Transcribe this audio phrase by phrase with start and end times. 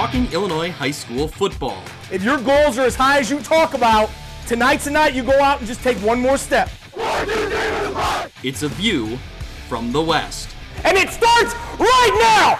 [0.00, 1.84] talking Illinois high school football.
[2.10, 4.08] If your goals are as high as you talk about,
[4.46, 6.70] tonight's the night you go out and just take one more step.
[8.42, 9.18] It's a view
[9.68, 10.56] from the West.
[10.84, 12.58] And it starts right now!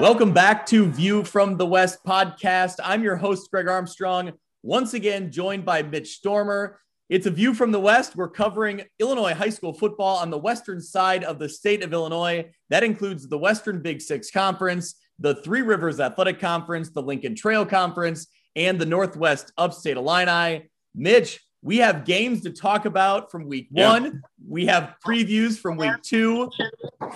[0.00, 2.80] Welcome back to View from the West podcast.
[2.82, 4.32] I'm your host, Greg Armstrong,
[4.64, 6.80] once again joined by Mitch Stormer.
[7.08, 8.16] It's a view from the West.
[8.16, 12.50] We're covering Illinois high school football on the western side of the state of Illinois.
[12.68, 17.64] That includes the Western Big Six Conference, the Three Rivers Athletic Conference, the Lincoln Trail
[17.64, 18.26] Conference,
[18.56, 20.68] and the Northwest Upstate Illini.
[20.94, 23.90] Mitch, we have games to talk about from week Yeah.
[23.92, 24.22] one.
[24.46, 26.50] We have previews from week two.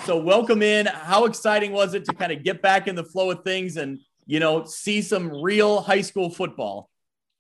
[0.07, 0.87] So welcome in.
[0.87, 3.99] How exciting was it to kind of get back in the flow of things and
[4.25, 6.89] you know see some real high school football?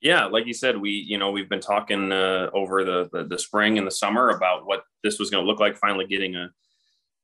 [0.02, 3.38] Yeah like you said we you know we've been talking uh, over the, the the
[3.38, 6.50] spring and the summer about what this was going to look like finally getting a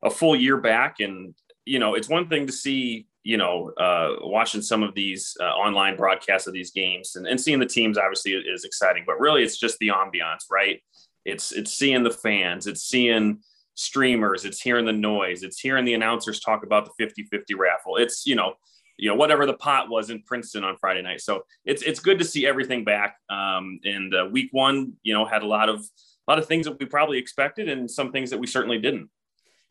[0.02, 1.00] a full year back.
[1.00, 5.36] And you know it's one thing to see you know uh, watching some of these
[5.41, 9.20] uh, online broadcasts of these games and, and seeing the teams obviously is exciting but
[9.20, 10.80] really it's just the ambiance right?
[11.24, 13.41] It's it's seeing the fans it's seeing
[13.74, 17.97] streamers it's hearing the noise it's hearing the announcers talk about the 50-50 raffle.
[17.97, 18.55] It's you know
[18.98, 21.20] you know whatever the pot was in Princeton on Friday night.
[21.20, 23.16] So it's it's good to see everything back.
[23.30, 26.66] Um, and uh, week one, you know, had a lot of a lot of things
[26.66, 29.08] that we probably expected, and some things that we certainly didn't.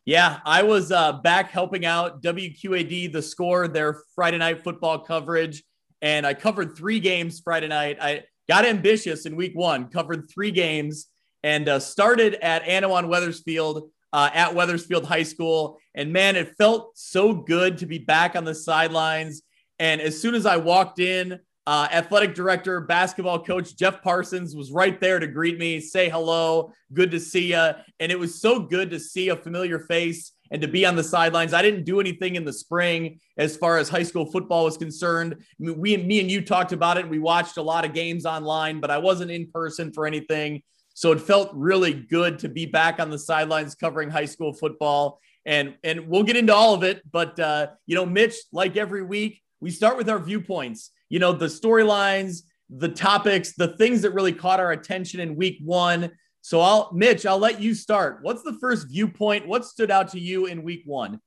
[0.05, 5.63] Yeah, I was uh, back helping out WQAD, the score, their Friday night football coverage.
[6.01, 7.97] And I covered three games Friday night.
[7.99, 11.07] I got ambitious in week one, covered three games,
[11.43, 15.79] and uh, started at Annawan Wethersfield uh, at Wethersfield High School.
[15.95, 19.41] And man, it felt so good to be back on the sidelines.
[19.79, 24.71] And as soon as I walked in, uh, athletic director, basketball coach Jeff Parsons was
[24.71, 27.71] right there to greet me, say hello, good to see you.
[27.99, 31.03] And it was so good to see a familiar face and to be on the
[31.03, 31.53] sidelines.
[31.53, 35.35] I didn't do anything in the spring as far as high school football was concerned.
[35.37, 37.09] I mean, we, me and you talked about it.
[37.09, 40.63] We watched a lot of games online, but I wasn't in person for anything.
[40.97, 45.19] So it felt really good to be back on the sidelines covering high school football.
[45.45, 47.03] And, and we'll get into all of it.
[47.11, 51.33] But, uh, you know, Mitch, like every week, we start with our viewpoints, you know,
[51.33, 52.41] the storylines,
[52.71, 56.13] the topics, the things that really caught our attention in week one.
[56.41, 58.23] So I'll, Mitch, I'll let you start.
[58.23, 59.47] What's the first viewpoint?
[59.47, 61.21] What stood out to you in week one?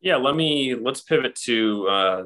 [0.00, 2.24] Yeah, let me let's pivot to uh,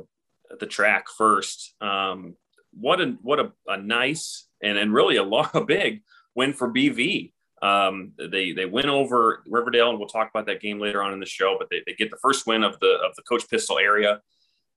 [0.59, 1.75] the TRAC first.
[1.83, 2.37] Um,
[2.72, 6.01] what a what a, a nice and and really a, lot, a big
[6.35, 7.33] win for BV.
[7.63, 11.21] Um, they they win over Riverdale, and we'll talk about that game later on in
[11.21, 11.57] the show.
[11.59, 14.21] But they, they get the first win of the of the Coach Pistol area.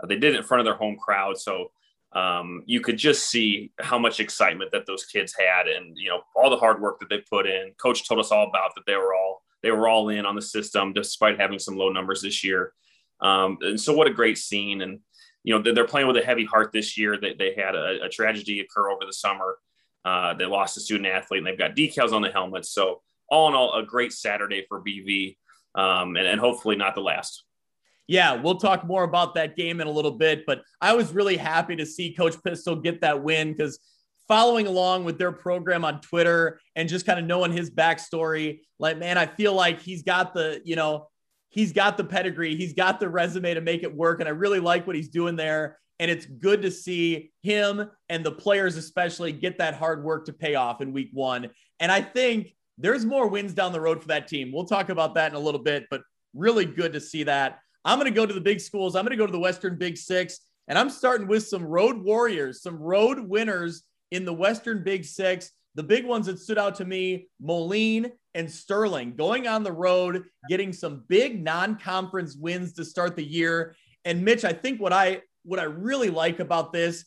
[0.02, 1.72] Uh, they did it in front of their home crowd, so
[2.14, 6.22] um, you could just see how much excitement that those kids had, and you know
[6.36, 7.72] all the hard work that they put in.
[7.82, 8.84] Coach told us all about that.
[8.86, 12.22] They were all they were all in on the system, despite having some low numbers
[12.22, 12.74] this year.
[13.22, 14.82] Um, and so, what a great scene!
[14.82, 15.00] And
[15.44, 17.18] you know they're playing with a heavy heart this year.
[17.20, 19.58] They, they had a, a tragedy occur over the summer.
[20.06, 22.72] Uh, they lost a student athlete, and they've got decals on the helmets.
[22.72, 25.38] So, all in all, a great Saturday for BV,
[25.76, 27.44] um, and, and hopefully not the last.
[28.08, 31.38] Yeah, we'll talk more about that game in a little bit, but I was really
[31.38, 33.80] happy to see Coach Pistol get that win because
[34.28, 38.98] following along with their program on Twitter and just kind of knowing his backstory, like,
[38.98, 41.08] man, I feel like he's got the, you know,
[41.50, 44.20] he's got the pedigree, he's got the resume to make it work.
[44.20, 45.80] And I really like what he's doing there.
[46.00, 50.34] And it's good to see him and the players, especially, get that hard work to
[50.34, 51.50] pay off in week one.
[51.80, 54.52] And I think there's more wins down the road for that team.
[54.52, 56.02] We'll talk about that in a little bit, but
[56.34, 57.60] really good to see that.
[57.86, 58.96] I'm going to go to the big schools.
[58.96, 62.02] I'm going to go to the Western Big Six, and I'm starting with some road
[62.02, 65.52] warriors, some road winners in the Western Big Six.
[65.76, 70.24] The big ones that stood out to me Moline and Sterling going on the road,
[70.50, 73.76] getting some big non conference wins to start the year.
[74.06, 77.06] And Mitch, I think what I what I really like about this,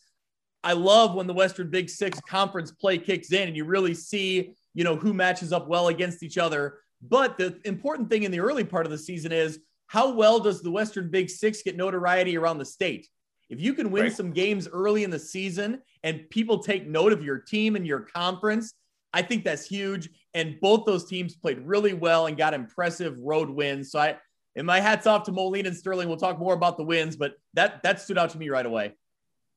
[0.64, 4.54] I love when the Western Big Six conference play kicks in and you really see,
[4.74, 6.80] you know, who matches up well against each other.
[7.02, 10.62] But the important thing in the early part of the season is how well does
[10.62, 13.06] the Western Big Six get notoriety around the state?
[13.48, 14.12] If you can win Right.
[14.12, 18.00] some games early in the season and people take note of your team and your
[18.00, 18.74] conference,
[19.12, 20.10] I think that's huge.
[20.34, 23.92] And both those teams played really well and got impressive road wins.
[23.92, 24.16] So I,
[24.56, 26.08] and my hats off to Moline and Sterling.
[26.08, 28.94] We'll talk more about the wins, but that that stood out to me right away.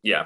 [0.03, 0.25] Yeah,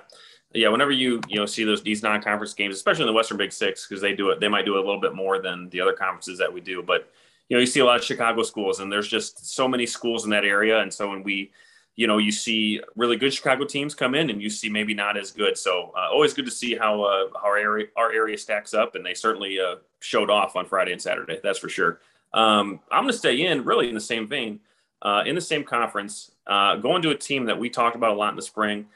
[0.54, 0.70] yeah.
[0.70, 3.88] Whenever you you know see those these non-conference games, especially in the Western Big Six,
[3.88, 5.94] because they do it, they might do it a little bit more than the other
[5.94, 6.82] conferences that we do.
[6.82, 7.10] But
[7.50, 10.26] you know, you see a lot of Chicago schools, and there's just so many schools
[10.26, 10.80] in that area.
[10.80, 11.52] And so when we,
[11.96, 15.18] you know, you see really good Chicago teams come in, and you see maybe not
[15.18, 15.58] as good.
[15.58, 19.06] So uh, always good to see how uh, our area our area stacks up, and
[19.06, 21.40] they certainly uh, showed off on Friday and Saturday.
[21.44, 22.00] That's for sure.
[22.34, 24.60] Um, I'm going to stay in really in the same vein.
[25.04, 28.16] uh, in the same conference, uh, going to a team that we talked about a
[28.16, 28.88] lot in the spring.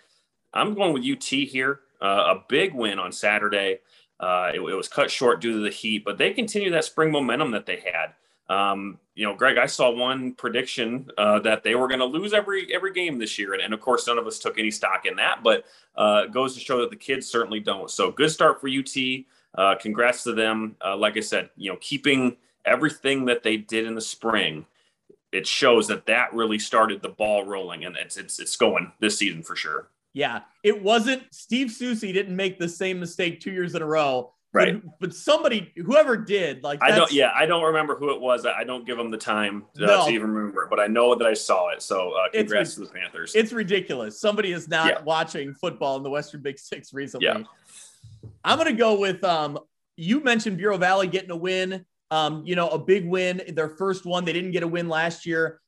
[0.53, 1.81] I'm going with UT here.
[2.01, 3.79] Uh, a big win on Saturday.
[4.19, 7.11] Uh, it, it, was cut short due to the heat, but they continue that spring
[7.11, 8.13] momentum that they had.
[8.49, 12.33] Um, you know, Greg, I saw one prediction uh, that they were going to lose
[12.33, 15.05] every every game this year, and, and, of course, none of us took any stock
[15.05, 15.43] in that.
[15.43, 17.91] But uh, goes to show that the kids certainly don't.
[17.91, 19.79] So good start for UT.
[19.81, 20.77] Congrats to them.
[20.97, 24.65] Like I said, you know, keeping everything that they did in the spring,
[25.31, 29.17] it shows that that really started the ball rolling, and it's it's it's going this
[29.17, 29.87] season for sure.
[30.13, 34.33] Yeah, it wasn't Steve Soucie didn't make the same mistake two years in a row
[34.53, 34.81] Right.
[34.81, 37.11] But, but, somebody, whoever did, like I don't.
[37.11, 38.45] Yeah, I don't remember who it was.
[38.45, 40.05] I don't give them the time uh, no.
[40.05, 41.81] to even remember but I know that I saw it.
[41.81, 43.35] So uh, congrats to the Panthers.
[43.35, 44.19] It's ridiculous.
[44.19, 45.01] Somebody is not yeah.
[45.01, 47.27] watching football in the Western Big Six recently.
[47.27, 47.43] Yeah.
[48.43, 49.59] I'm gonna go with um.
[49.99, 51.85] You mentioned Bureau Valley getting a win.
[52.09, 54.23] Um, you know, a big win, their first one.
[54.23, 55.59] They didn't get a win last year.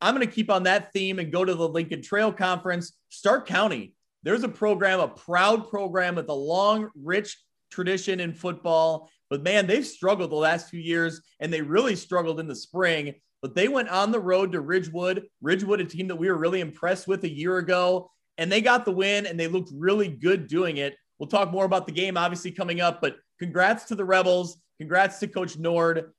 [0.00, 2.92] I'm going to keep on that theme and go to the Lincoln Trail Conference.
[3.08, 7.36] Stark County, there's a program, a proud program with a long, rich
[7.70, 9.10] tradition in football.
[9.30, 13.14] But man, they've struggled the last few years and they really struggled in the spring.
[13.42, 16.60] But they went on the road to Ridgewood, Ridgewood, a team that we were really
[16.60, 18.10] impressed with a year ago.
[18.36, 20.96] And they got the win and they looked really good doing it.
[21.18, 24.60] We'll talk more about the game obviously coming up, but congrats to the Rebels.
[24.78, 26.12] Congrats to Coach Nord.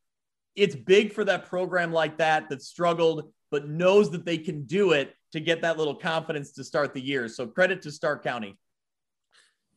[0.55, 4.91] It's big for that program like that that struggled, but knows that they can do
[4.91, 7.27] it to get that little confidence to start the year.
[7.27, 8.57] So credit to Stark County.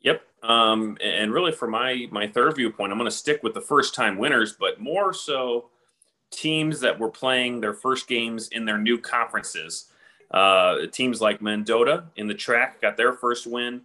[0.01, 0.23] Yep.
[0.43, 3.95] Um, and really, for my my third viewpoint, I'm going to stick with the first
[3.95, 5.71] time winners, but more so
[6.31, 9.87] teams that were playing their first games in their new conferences.
[10.31, 13.83] Uh, teams like Mendota in the TRAC got their first win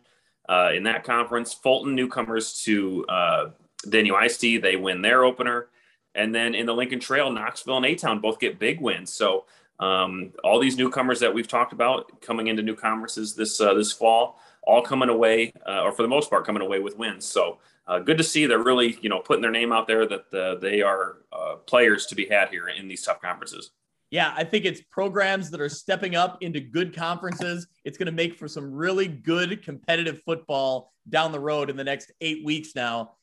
[0.48, 1.54] uh, in that conference.
[1.54, 3.50] Fulton, newcomers to uh,
[3.84, 5.68] the NUIC, they win their opener.
[6.16, 9.14] And then in the Lincoln Trail, Knoxville and A Town both get big wins.
[9.14, 9.46] So
[9.80, 13.94] um, all these newcomers that we've talked about coming into new conferences this uh, this
[13.94, 17.26] fall all coming away, uh, or for the most part, coming away with wins.
[17.26, 20.34] So uh, good to see they're really, you know, putting their name out there that
[20.34, 23.72] uh, they are uh, players to be had here in these tough conferences.
[24.12, 27.68] Yeah, I think it's programs that are stepping up into good conferences.
[27.86, 31.84] It's going to make for some really good competitive football down the road in the
[31.84, 33.14] next eight weeks now.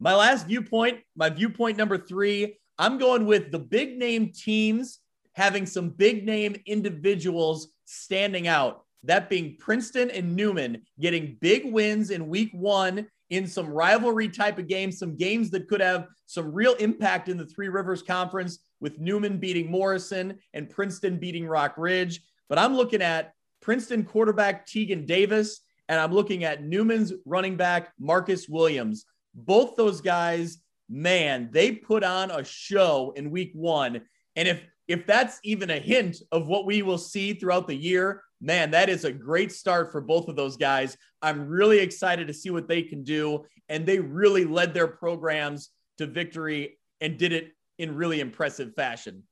[0.00, 5.00] My last viewpoint, my viewpoint number three, I'm going with the big name teams
[5.34, 12.10] having some big name individuals standing out that being Princeton and Newman getting big wins
[12.10, 16.52] in week one in some rivalry type of games, some games that could have some
[16.52, 21.74] real impact in the Three Rivers Conference with Newman beating Morrison and Princeton beating Rock
[21.76, 22.22] Ridge.
[22.48, 27.92] But I'm looking at Princeton quarterback Tegan Davis, and I'm looking at Newman's running back
[27.98, 29.04] Marcus Williams.
[29.34, 30.58] Both those guys,
[30.88, 34.02] man, they put on a show in week one.
[34.36, 38.22] And if if that's even a hint of what we will see throughout the year,
[38.40, 40.96] man, that is a great start for both of those guys.
[41.20, 43.44] I'm really excited to see what they can do.
[43.68, 49.24] And they really led their programs to victory and did it in really impressive fashion.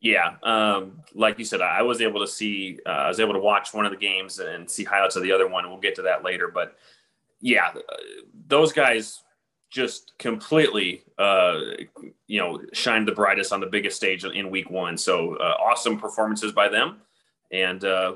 [0.00, 3.38] Yeah, um, like you said, I was able to see, uh, I was able to
[3.38, 5.68] watch one of the games and see highlights of the other one.
[5.68, 6.76] We'll get to that later, but
[7.40, 7.72] yeah,
[8.46, 9.22] those guys
[9.70, 11.60] just completely, uh,
[12.26, 14.96] you know, shined the brightest on the biggest stage in week one.
[14.96, 17.00] So uh, awesome performances by them
[17.50, 18.14] and uh,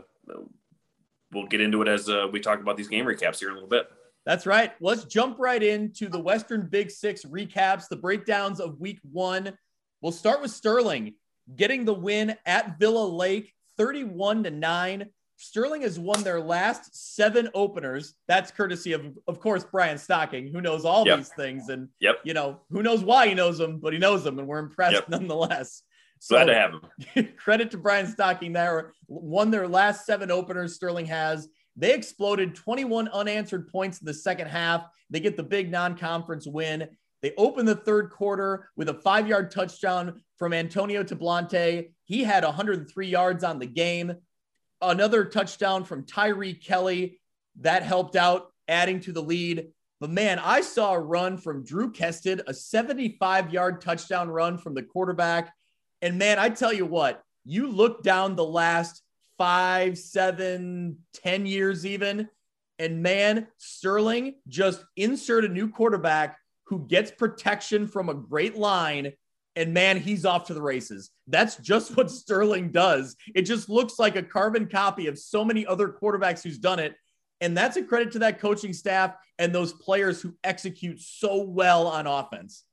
[1.32, 3.56] we'll get into it as uh, we talk about these game recaps here in a
[3.56, 3.88] little bit.
[4.26, 4.72] That's right.
[4.80, 9.56] Let's jump right into the Western Big Six recaps, the breakdowns of week one.
[10.02, 11.14] We'll start with Sterling
[11.56, 15.06] getting the win at Villa Lake, 31 to 9.
[15.40, 18.12] Sterling has won their last seven openers.
[18.28, 21.16] That's courtesy of, of course, Brian Stocking, who knows all yep.
[21.16, 21.70] these things.
[21.70, 22.16] And, yep.
[22.24, 24.94] you know, who knows why he knows them, but he knows them, and we're impressed
[24.94, 25.08] yep.
[25.08, 25.82] nonetheless.
[26.18, 26.72] So, Glad to have
[27.14, 27.28] him.
[27.38, 28.92] credit to Brian Stocking there.
[29.08, 31.48] Won their last seven openers, Sterling has.
[31.74, 34.84] They exploded 21 unanswered points in the second half.
[35.08, 36.86] They get the big non conference win.
[37.22, 41.92] They open the third quarter with a five yard touchdown from Antonio Tablante.
[42.04, 44.14] He had 103 yards on the game.
[44.82, 47.20] Another touchdown from Tyree Kelly
[47.60, 49.68] that helped out, adding to the lead.
[50.00, 54.74] But man, I saw a run from Drew Kested, a 75 yard touchdown run from
[54.74, 55.52] the quarterback.
[56.00, 59.02] And man, I tell you what, you look down the last
[59.36, 62.28] five, seven, ten years, even,
[62.80, 69.12] and man, Sterling just insert a new quarterback who gets protection from a great line.
[69.60, 71.10] And man, he's off to the races.
[71.26, 73.14] That's just what Sterling does.
[73.34, 76.94] It just looks like a carbon copy of so many other quarterbacks who's done it.
[77.42, 81.86] And that's a credit to that coaching staff and those players who execute so well
[81.86, 82.64] on offense.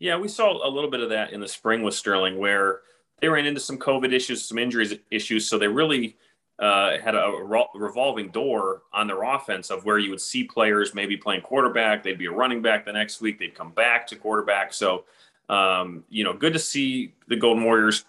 [0.00, 2.80] Yeah, we saw a little bit of that in the spring with Sterling, where
[3.20, 5.48] they ran into some COVID issues, some injuries issues.
[5.48, 6.16] So they really
[6.58, 7.32] uh, had a
[7.74, 12.02] revolving door on their offense of where you would see players maybe playing quarterback.
[12.02, 13.38] They'd be a running back the next week.
[13.38, 14.72] They'd come back to quarterback.
[14.72, 15.04] So,
[15.50, 18.04] um, you know, good to see the Golden Warriors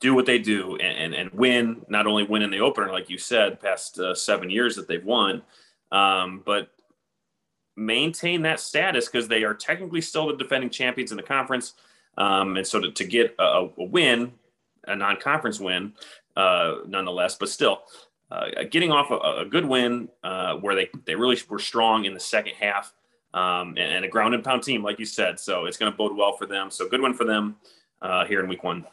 [0.00, 3.10] do what they do and, and, and, win, not only win in the opener, like
[3.10, 5.42] you said, past uh, seven years that they've won,
[5.92, 6.70] um, but
[7.76, 11.74] maintain that status because they are technically still the defending champions in the conference.
[12.16, 14.32] Um, and so to, to get a, a, win,
[14.88, 15.92] a non-conference win,
[16.36, 17.82] uh, nonetheless, but still
[18.30, 22.14] uh, getting off a, a good win uh, where they, they really were strong in
[22.14, 22.94] the second half
[23.34, 25.38] um, and, and, a ground and pound team, like you said.
[25.38, 26.70] So it's going to bode well for them.
[26.70, 27.56] So good one for them
[28.02, 28.84] uh, here in week one.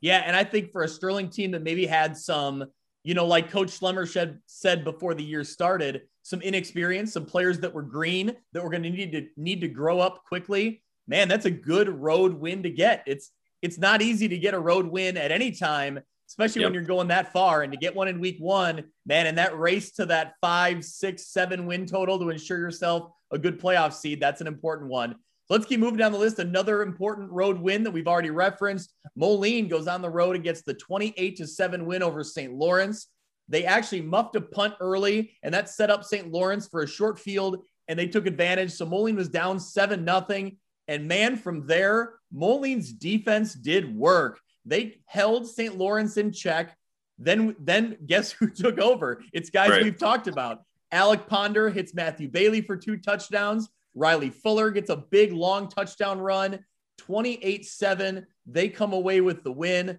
[0.00, 2.64] Yeah, and I think for a Sterling team that maybe had some,
[3.02, 7.72] you know, like Coach Schlemmer said before the year started, some inexperience, some players that
[7.72, 10.82] were green that were going to need to need to grow up quickly.
[11.06, 13.02] Man, that's a good road win to get.
[13.06, 13.30] It's
[13.62, 16.68] it's not easy to get a road win at any time, especially yep.
[16.68, 17.62] when you're going that far.
[17.62, 21.26] And to get one in week one, man, and that race to that five, six,
[21.26, 25.14] seven win total to ensure yourself a good playoff seed, that's an important one.
[25.48, 26.38] So let's keep moving down the list.
[26.38, 28.92] Another important road win that we've already referenced.
[29.16, 32.52] Moline goes on the road and gets the 28 to 7 win over St.
[32.52, 33.06] Laurence.
[33.48, 36.30] They actually muffed a punt early, and that set up St.
[36.30, 38.72] Laurence for a short field, and they took advantage.
[38.72, 40.58] So Moline was down 7 nothing.
[40.86, 44.40] And man, from there, Moline's defense did work.
[44.66, 45.76] They held St.
[45.78, 46.76] Laurence in check.
[47.18, 49.22] Then, then guess who took over?
[49.32, 49.82] It's guys right.
[49.82, 50.62] we've talked about.
[50.92, 53.68] Alec Ponder hits Matthew Bailey for two touchdowns.
[53.94, 56.64] Riley Fuller gets a big long touchdown run,
[56.98, 58.26] 28 7.
[58.46, 59.98] They come away with the win.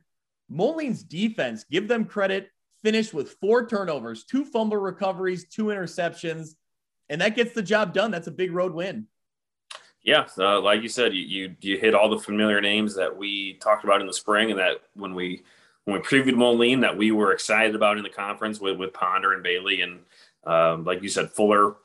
[0.49, 2.49] Moline's defense, give them credit,
[2.81, 6.55] finished with four turnovers, two fumble recoveries, two interceptions,
[7.09, 8.09] and that gets the job done.
[8.09, 9.07] That's a big road win.
[10.01, 13.83] Yeah, like you said, you, you, you hit all the familiar names that we talked
[13.83, 15.43] about in the spring, and that when we
[15.85, 19.33] when we previewed Moline, that we were excited about in the conference with with Ponder
[19.33, 19.99] and Bailey, and
[20.45, 21.75] um, like you said, Fuller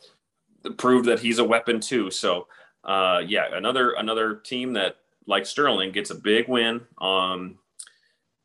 [0.76, 2.10] proved that he's a weapon too.
[2.10, 2.46] So
[2.84, 4.96] uh, yeah, another another team that
[5.26, 7.58] like Sterling gets a big win um,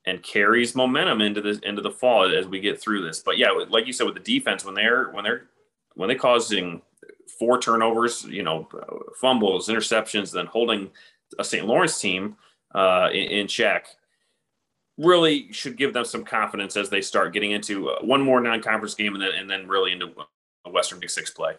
[0.05, 3.19] and carries momentum into the into the fall as we get through this.
[3.19, 5.47] But yeah, like you said with the defense, when they're when they're
[5.95, 6.81] when they're causing
[7.37, 8.67] four turnovers, you know,
[9.19, 10.89] fumbles, interceptions, then holding
[11.37, 11.65] a St.
[11.65, 12.35] Laurence team
[12.73, 13.87] uh, in, in check
[14.99, 18.93] really should give them some confidence as they start getting into uh, one more non-conference
[18.93, 20.13] game and then and then really into
[20.65, 21.53] a Western Big Six play.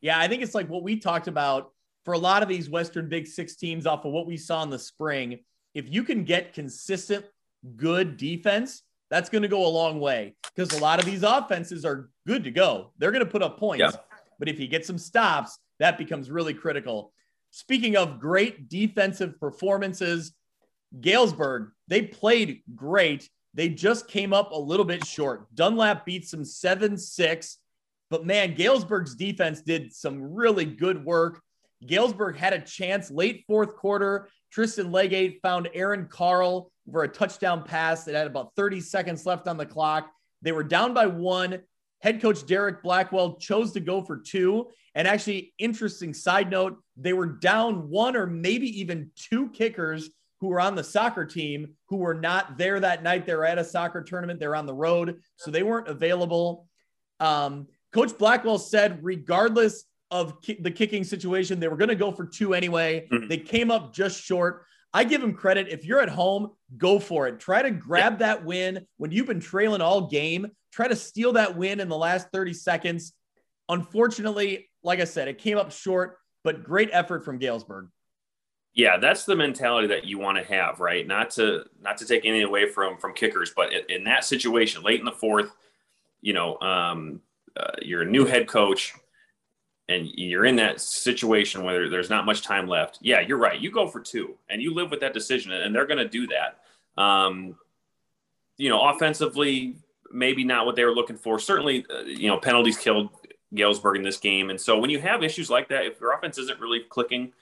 [0.00, 1.72] Yeah, I think it's like what we talked about
[2.04, 4.70] for a lot of these Western Big Six teams off of what we saw in
[4.70, 5.38] the spring.
[5.74, 7.24] If you can get consistent,
[7.76, 11.84] good defense, that's going to go a long way because a lot of these offenses
[11.84, 12.92] are good to go.
[12.98, 13.80] They're going to put up points.
[13.80, 14.00] Yeah.
[14.38, 17.12] But if you get some stops, that becomes really critical.
[17.50, 20.32] Speaking of great defensive performances,
[20.98, 23.28] Galesburg, they played great.
[23.54, 25.52] They just came up a little bit short.
[25.54, 27.58] Dunlap beats them 7 6.
[28.10, 31.40] But man, Galesburg's defense did some really good work.
[31.86, 34.28] Galesburg had a chance late fourth quarter.
[34.50, 39.46] Tristan Legate found Aaron Carl for a touchdown pass that had about 30 seconds left
[39.46, 40.10] on the clock.
[40.42, 41.60] They were down by one.
[42.00, 44.68] Head coach Derek Blackwell chose to go for two.
[44.94, 50.48] And actually, interesting side note, they were down one or maybe even two kickers who
[50.48, 53.26] were on the soccer team who were not there that night.
[53.26, 56.66] They were at a soccer tournament, they're on the road, so they weren't available.
[57.20, 62.10] Um, Coach Blackwell said, regardless of ki- the kicking situation, they were going to go
[62.10, 63.06] for two anyway.
[63.12, 63.28] Mm-hmm.
[63.28, 64.64] They came up just short.
[64.92, 65.68] I give them credit.
[65.68, 67.38] If you're at home, go for it.
[67.38, 68.18] Try to grab yeah.
[68.18, 70.48] that win when you've been trailing all game.
[70.72, 73.12] Try to steal that win in the last 30 seconds.
[73.68, 77.88] Unfortunately, like I said, it came up short, but great effort from Galesburg.
[78.74, 81.06] Yeah, that's the mentality that you want to have, right?
[81.06, 84.82] Not to not to take anything away from from kickers, but in, in that situation,
[84.82, 85.50] late in the fourth,
[86.20, 87.20] you know, um,
[87.56, 88.94] uh, you're a new head coach
[89.88, 92.98] and you're in that situation where there's not much time left.
[93.02, 93.60] Yeah, you're right.
[93.60, 96.28] You go for two and you live with that decision, and they're going to do
[96.28, 96.60] that.
[97.02, 97.56] Um,
[98.56, 99.76] you know, offensively,
[100.12, 101.40] maybe not what they were looking for.
[101.40, 103.10] Certainly, uh, you know, penalties killed
[103.52, 106.38] Galesburg in this game, and so when you have issues like that, if your offense
[106.38, 107.32] isn't really clicking,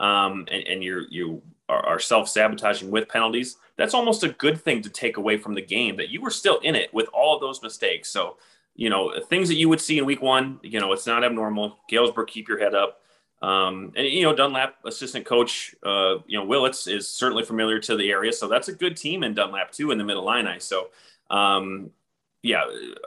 [0.00, 4.82] um, and, and you're you are, self sabotaging with penalties, that's almost a good thing
[4.82, 7.40] to take away from the game that you were still in it with all of
[7.40, 8.08] those mistakes.
[8.08, 8.36] So
[8.76, 11.78] you know, things that you would see in week one, you know, it's not abnormal.
[11.88, 13.00] Galesburg, keep your head up.
[13.42, 17.96] Um, and, you know, Dunlap assistant coach, uh, you know, Willits is certainly familiar to
[17.96, 18.32] the area.
[18.32, 20.58] So that's a good team in Dunlap too, in the middle Illini.
[20.58, 20.88] So,
[21.30, 21.90] um,
[22.42, 22.64] yeah,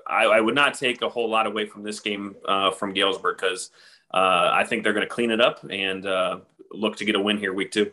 [0.08, 3.38] I, I, would not take a whole lot away from this game uh, from Galesburg
[3.38, 3.72] because
[4.14, 6.40] uh, I think they're going to clean it up and uh,
[6.72, 7.92] look to get a win here week two.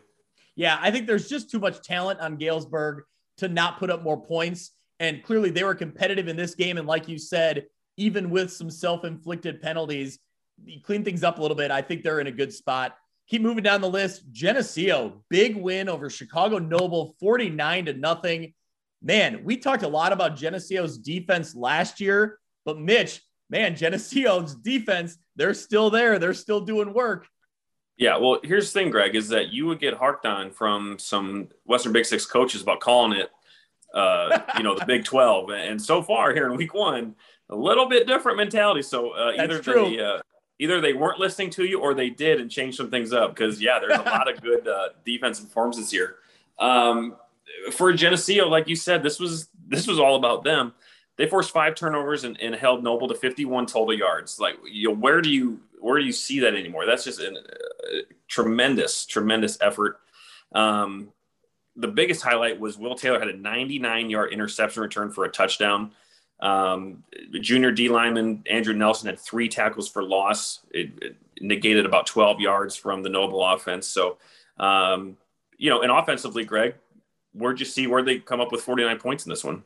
[0.55, 3.03] Yeah, I think there's just too much talent on Galesburg
[3.37, 4.71] to not put up more points.
[4.99, 6.77] And clearly they were competitive in this game.
[6.77, 7.67] And like you said,
[7.97, 10.19] even with some self inflicted penalties,
[10.83, 11.71] clean things up a little bit.
[11.71, 12.95] I think they're in a good spot.
[13.27, 14.23] Keep moving down the list.
[14.31, 18.53] Geneseo, big win over Chicago Noble, 49 to nothing.
[19.01, 25.17] Man, we talked a lot about Geneseo's defense last year, but Mitch, man, Geneseo's defense,
[25.35, 26.17] they're still there.
[26.19, 27.27] They're still doing work.
[27.97, 31.49] Yeah, well, here's the thing, Greg, is that you would get harked on from some
[31.65, 33.31] Western Big Six coaches about calling it,
[33.93, 37.15] uh, you know, the Big Twelve, and so far here in Week One,
[37.49, 38.83] a little bit different mentality.
[38.83, 39.89] So uh, either true.
[39.89, 40.19] they uh,
[40.59, 43.61] either they weren't listening to you or they did and changed some things up because
[43.61, 46.17] yeah, there's a lot of good uh, defensive performances here.
[46.59, 47.15] Um,
[47.71, 50.73] for Geneseo, like you said, this was this was all about them.
[51.17, 54.39] They forced five turnovers and, and held Noble to 51 total yards.
[54.39, 56.85] Like, you know, where do you where do you see that anymore?
[56.85, 59.99] That's just a, a tremendous, tremendous effort.
[60.53, 61.09] Um,
[61.75, 65.91] the biggest highlight was Will Taylor had a 99 yard interception return for a touchdown.
[66.39, 67.03] Um,
[67.41, 70.59] junior D lineman Andrew Nelson had three tackles for loss.
[70.71, 73.87] It, it negated about 12 yards from the Noble offense.
[73.87, 74.17] So,
[74.59, 75.17] um,
[75.57, 76.75] you know, and offensively, Greg,
[77.33, 79.63] where'd you see where they come up with 49 points in this one?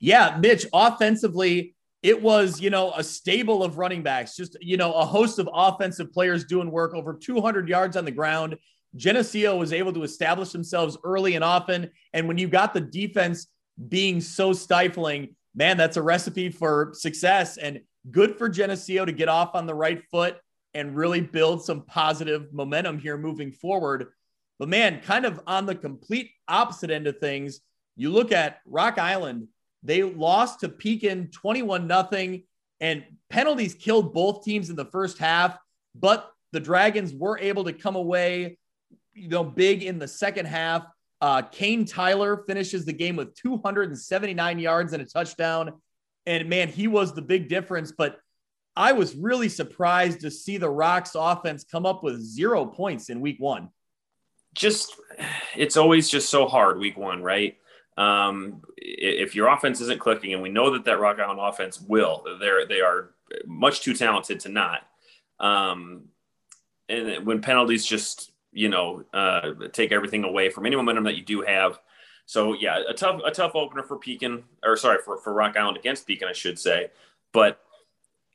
[0.00, 4.92] Yeah, Mitch, offensively, it was, you know, a stable of running backs, just, you know,
[4.92, 8.56] a host of offensive players doing work over 200 yards on the ground.
[8.94, 11.90] Geneseo was able to establish themselves early and often.
[12.12, 13.48] And when you got the defense
[13.88, 19.28] being so stifling, man, that's a recipe for success and good for Geneseo to get
[19.28, 20.36] off on the right foot
[20.74, 24.12] and really build some positive momentum here moving forward.
[24.58, 27.60] But man, kind of on the complete opposite end of things,
[27.96, 29.48] you look at Rock Island,
[29.82, 32.44] they lost to Pekin 21 nothing
[32.80, 35.58] and penalties killed both teams in the first half,
[35.94, 38.58] but the Dragons were able to come away
[39.18, 40.86] you know big in the second half.
[41.20, 45.72] Uh, Kane Tyler finishes the game with 279 yards and a touchdown.
[46.26, 47.92] And man, he was the big difference.
[47.96, 48.20] But
[48.76, 53.20] I was really surprised to see the Rocks offense come up with zero points in
[53.20, 53.70] week one.
[54.54, 54.94] Just,
[55.56, 57.56] it's always just so hard week one, right?
[57.98, 62.24] Um, if your offense isn't clicking, and we know that that Rock Island offense will,
[62.38, 63.10] they're they are
[63.44, 64.86] much too talented to not.
[65.40, 66.04] Um,
[66.88, 71.24] and when penalties just you know uh, take everything away from any momentum that you
[71.24, 71.80] do have.
[72.24, 75.76] So yeah, a tough a tough opener for Pekin, or sorry for, for Rock Island
[75.76, 76.90] against Pekin, I should say.
[77.32, 77.60] But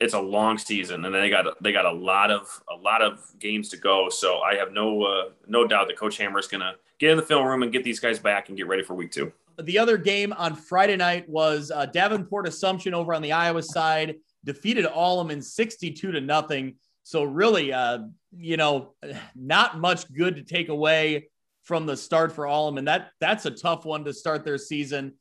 [0.01, 3.31] it's a long season, and they got they got a lot of a lot of
[3.39, 4.09] games to go.
[4.09, 7.17] So I have no uh, no doubt that Coach Hammer is going to get in
[7.17, 9.31] the film room and get these guys back and get ready for week two.
[9.61, 14.15] The other game on Friday night was uh, Davenport Assumption over on the Iowa side
[14.43, 16.75] defeated Alleman 62 to nothing.
[17.03, 17.99] So really, uh,
[18.35, 18.93] you know,
[19.35, 21.29] not much good to take away
[21.63, 22.85] from the start for Alleman.
[22.85, 25.13] That that's a tough one to start their season.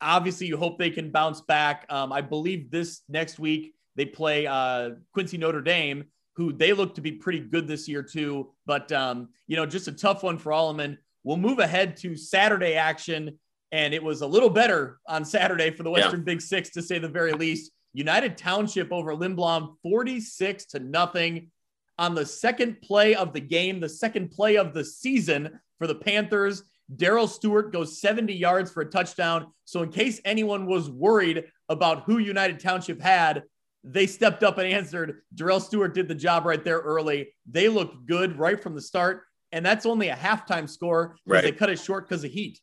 [0.00, 1.84] Obviously, you hope they can bounce back.
[1.90, 6.04] Um, I believe this next week they play uh, Quincy Notre Dame,
[6.36, 8.52] who they look to be pretty good this year too.
[8.66, 10.98] But um, you know, just a tough one for Alleman.
[11.22, 13.38] We'll move ahead to Saturday action,
[13.72, 16.24] and it was a little better on Saturday for the Western yeah.
[16.24, 17.72] Big Six, to say the very least.
[17.92, 21.50] United Township over Lindblom, 46 to nothing
[21.98, 25.94] on the second play of the game, the second play of the season for the
[25.94, 26.62] Panthers.
[26.96, 29.52] Daryl Stewart goes 70 yards for a touchdown.
[29.64, 33.44] So, in case anyone was worried about who United Township had,
[33.84, 35.22] they stepped up and answered.
[35.34, 37.32] Darrell Stewart did the job right there early.
[37.48, 39.24] They looked good right from the start.
[39.52, 41.44] And that's only a halftime score because right.
[41.44, 42.60] they cut it short because of heat.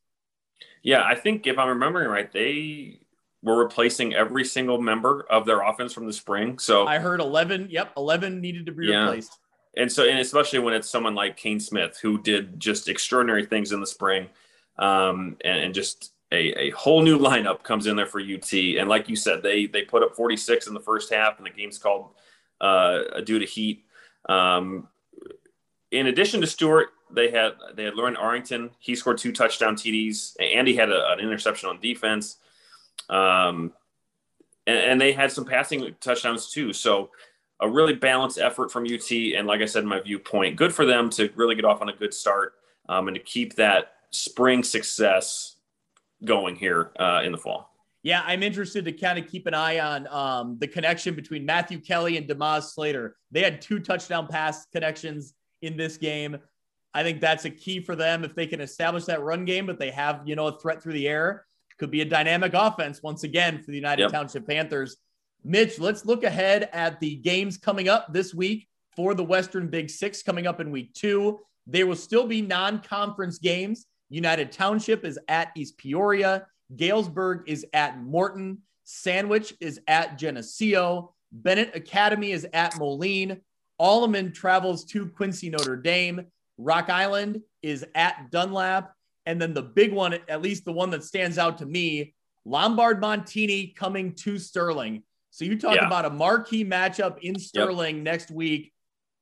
[0.84, 3.00] Yeah, I think if I'm remembering right, they
[3.44, 6.60] were replacing every single member of their offense from the spring.
[6.60, 7.68] So I heard 11.
[7.70, 7.94] Yep.
[7.98, 9.04] 11 needed to be yeah.
[9.04, 9.40] replaced.
[9.76, 13.72] And so, and especially when it's someone like Kane Smith, who did just extraordinary things
[13.72, 14.28] in the spring
[14.80, 18.52] um, and, and just a, a whole new lineup comes in there for UT.
[18.54, 21.52] And like you said, they, they put up 46 in the first half and the
[21.52, 22.10] game's called
[22.60, 23.86] uh, due to heat.
[24.28, 24.88] Um,
[25.92, 28.72] in addition to Stewart, they had they had Lauren Arrington.
[28.80, 30.36] He scored two touchdown TDs.
[30.40, 32.38] Andy had a, an interception on defense.
[33.10, 33.74] Um,
[34.66, 36.74] and, and, they had some passing touchdowns too.
[36.74, 37.10] So
[37.62, 39.10] a really balanced effort from UT.
[39.12, 41.88] And like I said, in my viewpoint, good for them to really get off on
[41.88, 42.56] a good start
[42.90, 45.56] um, and to keep that spring success
[46.26, 47.72] going here uh, in the fall.
[48.04, 51.80] Yeah, I'm interested to kind of keep an eye on um, the connection between Matthew
[51.80, 53.18] Kelly and Demaz Slater.
[53.32, 56.38] They had two touchdown pass connections in this game.
[56.98, 59.78] I think that's a key for them if they can establish that run game, but
[59.78, 61.46] they have, you know, a threat through the air
[61.78, 64.12] could be a dynamic offense once again for the United yep.
[64.12, 64.98] Township Panthers.
[65.44, 69.92] Mitch, let's look ahead at the games coming up this week for the Western Big
[69.92, 71.40] Six coming up in week two.
[71.68, 76.48] There will still be non conference games United Township is at East Peoria.
[76.76, 78.60] Galesburg is at Morton.
[78.86, 81.14] Sandwich is at Geneseo.
[81.32, 83.42] Benet Academy is at Moline.
[83.80, 86.26] Alleman travels to Quincy Notre Dame.
[86.58, 88.94] Rock Island is at Dunlap.
[89.26, 92.14] And then the big one, at least the one that stands out to me,
[92.46, 95.04] Lombard Montini coming to Sterling.
[95.32, 95.88] So you talk Yeah.
[95.88, 98.74] about a marquee matchup in Sterling next week.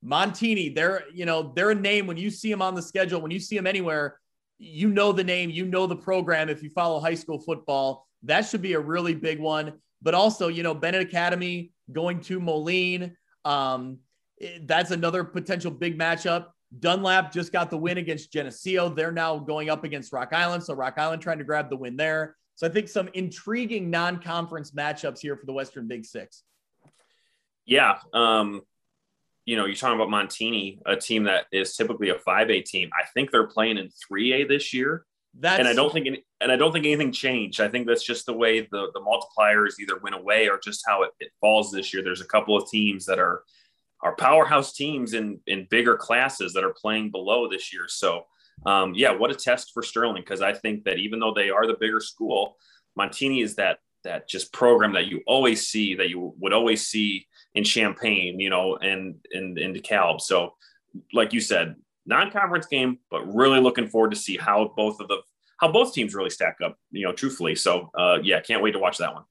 [0.04, 3.32] Montini, they're you know they're a name when you see them on the schedule, when
[3.32, 4.20] you see them anywhere,
[4.60, 6.48] you know the name, you know the program.
[6.50, 9.74] If you follow high school football, that should be a really big one.
[10.04, 13.98] But also, you know, Benet Academy going to Moline, um,
[14.40, 16.48] eh, that's another potential big matchup.
[16.80, 18.90] Dunlap just got the win against Geneseo.
[18.90, 20.64] They're now going up against Rock Island.
[20.64, 22.36] So Rock Island trying to grab the win there.
[22.56, 26.44] So I think some intriguing non-conference matchups here for the Western Big Six.
[27.66, 27.98] Yeah.
[28.14, 28.62] Um,
[29.46, 32.90] you know, you're talking about Montini, a team that is typically a 5A team.
[33.00, 35.06] I think they're playing in 3A this year.
[35.38, 37.60] That's and I don't think any, and I don't think anything changed.
[37.60, 41.04] I think that's just the way the the multipliers either went away or just how
[41.04, 42.02] it, it falls this year.
[42.02, 43.44] There's a couple of teams that are
[44.02, 47.86] are powerhouse teams in in bigger classes that are playing below this year.
[47.88, 48.26] So
[48.66, 51.68] um, yeah, what a test for Sterling because I think that even though they are
[51.68, 52.58] the bigger school,
[52.98, 57.28] Montini is that that just program that you always see that you would always see
[57.56, 60.22] in Champaign, you know, and and in DeKalb.
[60.22, 60.54] So
[61.14, 65.18] like you said, non-conference game, but really looking forward to see how both of the
[65.58, 67.56] how both teams really stack up, you know, truthfully.
[67.56, 69.24] So uh, yeah, can't wait to watch that one.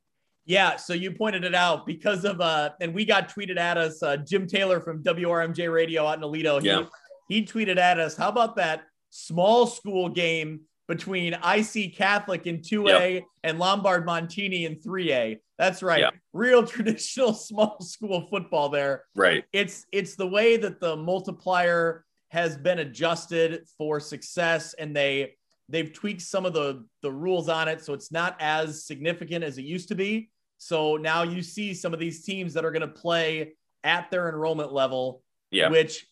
[0.46, 4.02] Yeah, so you pointed it out because of uh and we got tweeted at us
[4.02, 6.60] uh Jim Taylor from WRMJ Radio out in Aledo.
[6.60, 6.84] He, Yeah.
[7.28, 13.22] he tweeted at us, how about that small school game between IC Catholic in 2A
[13.42, 15.38] and Lombard Montini in 3A.
[15.56, 16.00] That's right.
[16.00, 16.10] Yeah.
[16.34, 19.04] Real traditional small school football there.
[19.14, 19.44] Right.
[19.52, 25.34] It's it's the way that the multiplier has been adjusted for success and they
[25.70, 29.56] they've tweaked some of the the rules on it so it's not as significant as
[29.56, 30.28] it used to be
[30.64, 34.30] so now you see some of these teams that are going to play at their
[34.30, 35.68] enrollment level Yeah.
[35.68, 36.06] which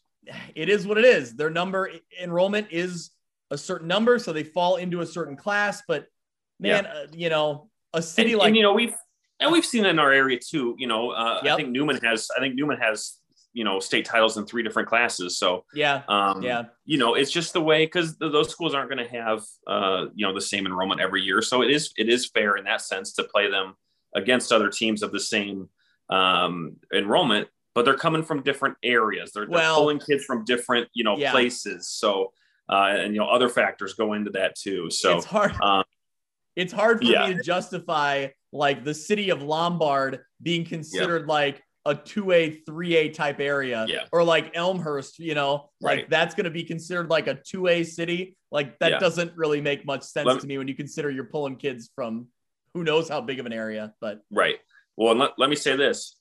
[0.55, 3.11] it is what it is their number enrollment is
[3.51, 6.07] a certain number so they fall into a certain class but
[6.61, 8.95] man uh, you know a city and, like and, you know we've
[9.41, 10.77] and we've seen it in our area too.
[10.79, 11.53] You know, uh, Yep.
[11.53, 13.19] I think Newman has I think Newman has
[13.53, 15.37] you know state titles in three different classes.
[15.37, 19.05] So yeah um, yeah you know it's just the way because those schools aren't going
[19.05, 21.43] to have uh, you know the same enrollment every year.
[21.43, 23.75] So it is it is fair in that sense to play them
[24.15, 25.69] against other teams of the same
[26.11, 27.49] um, enrollment.
[27.75, 29.33] But they're coming from different areas.
[29.33, 31.31] They're, they're Well- pulling kids from different, you know, Yeah.
[31.31, 31.89] places.
[31.89, 32.33] So,
[32.69, 34.91] uh, and you know, other factors go into that too.
[34.91, 35.53] So, it's hard.
[35.63, 35.85] um,
[36.55, 37.29] it's hard for yeah.
[37.29, 43.41] me to justify like the city of Lombard being considered like a 2A, 3A type
[43.41, 44.05] area Yeah.
[44.13, 46.11] or like Elmhurst, you know, like Right.
[46.11, 48.37] that's going to be considered like a 2A city.
[48.51, 48.99] Like that Yeah.
[48.99, 52.29] doesn't really make much sense Let- to me when you consider you're pulling kids from
[52.75, 54.57] who knows how big of an area, but Right.
[54.97, 56.17] Well, let, let me say this.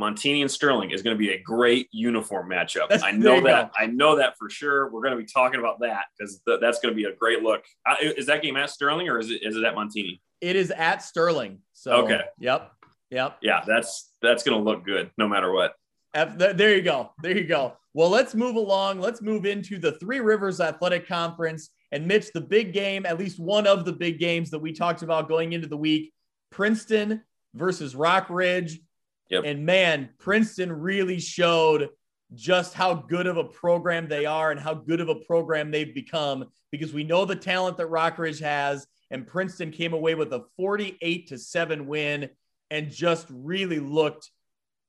[0.00, 2.88] Montini and Sterling is going to be a great uniform matchup.
[2.88, 3.70] That's- I know that.
[3.72, 3.78] go.
[3.78, 4.90] I know that for sure.
[4.90, 7.42] We're going to be talking about that because th- that's going to be a great
[7.42, 7.64] look.
[7.86, 10.20] Uh, is that game at Sterling or is it is it at Montini?
[10.40, 11.58] it is at Sterling.
[11.74, 12.22] So, Okay.
[12.38, 12.72] Yep.
[13.10, 13.38] Yep.
[13.42, 15.74] Yeah, that's that's going to look good no matter what.
[16.14, 17.10] F- th- there you go.
[17.22, 17.76] There you go.
[17.92, 19.00] Well, let's move along.
[19.00, 21.70] Let's move into the Three Rivers Athletic Conference.
[21.92, 25.02] And Mitch, the big game, at least one of the big games that we talked
[25.02, 26.12] about going into the week
[26.50, 27.22] Princeton
[27.54, 28.80] versus Rock Ridge.
[29.28, 29.44] Yep.
[29.44, 31.88] And man, Princeton really showed
[32.34, 35.94] just how good of a program they are and how good of a program they've
[35.94, 38.86] become because we know the talent that Rock Ridge has.
[39.12, 42.30] And Princeton came away with a 48 to 7 win
[42.70, 44.30] and just really looked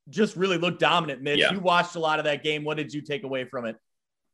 [0.09, 1.39] just really looked dominant, Mitch.
[1.39, 1.53] Yeah.
[1.53, 2.63] You watched a lot of that game.
[2.63, 3.77] What did you take away from it?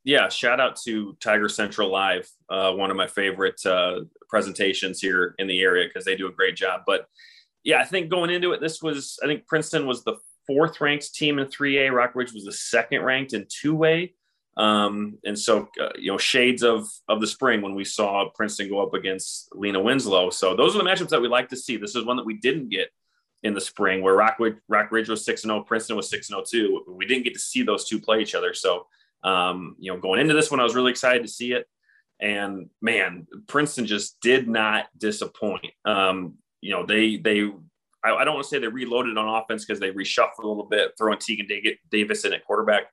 [0.07, 5.35] Yeah, shout out to Tiger Central Live, uh, one of my favorite uh, presentations here
[5.37, 6.83] in the area because they do a great job.
[6.87, 7.09] But
[7.65, 10.15] yeah, I think going into it, this was I think Princeton was the
[10.47, 11.91] fourth ranked team in 3A.
[11.91, 14.13] Rockridge was the second ranked in 2A.
[14.55, 18.69] Um, and so uh, you know shades of of the spring when we saw Princeton
[18.69, 20.29] go up against Lena Winslow.
[20.29, 21.75] So those are the matchups that we like to see.
[21.75, 22.87] This is one that we didn't get
[23.43, 26.69] in the spring where Rockwood Rockridge was six and zero, Princeton was six and zero
[26.69, 26.93] too.
[26.93, 28.53] We didn't get to see those two play each other.
[28.53, 28.87] So
[29.23, 31.65] um, you know, going into this one, I was really excited to see it.
[32.19, 35.71] And man, Princeton just did not disappoint.
[35.85, 37.51] Um, you know, they they
[38.03, 40.65] I, I don't want to say they reloaded on offense because they reshuffled a little
[40.65, 41.47] bit, throwing Tegan
[41.91, 42.83] Davis in at quarterback.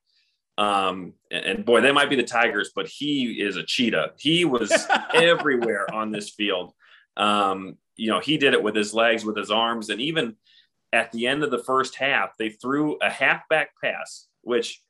[0.57, 4.13] Um, and, and boy, they might be the Tigers, but he is a cheetah.
[4.19, 4.73] He was
[5.15, 6.73] everywhere on this field.
[7.17, 10.37] Um, you know, he did it with his legs, with his arms, and even
[10.93, 14.81] at the end of the first half, they threw a halfback pass, which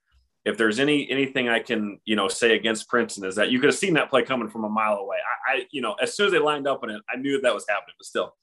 [0.44, 3.70] if there's any anything I can you know say against Princeton is that you could
[3.70, 5.16] have seen that play coming from a mile away.
[5.16, 7.54] I, I you know as soon as they lined up in it, I knew that,
[7.54, 8.34] was happening, but still.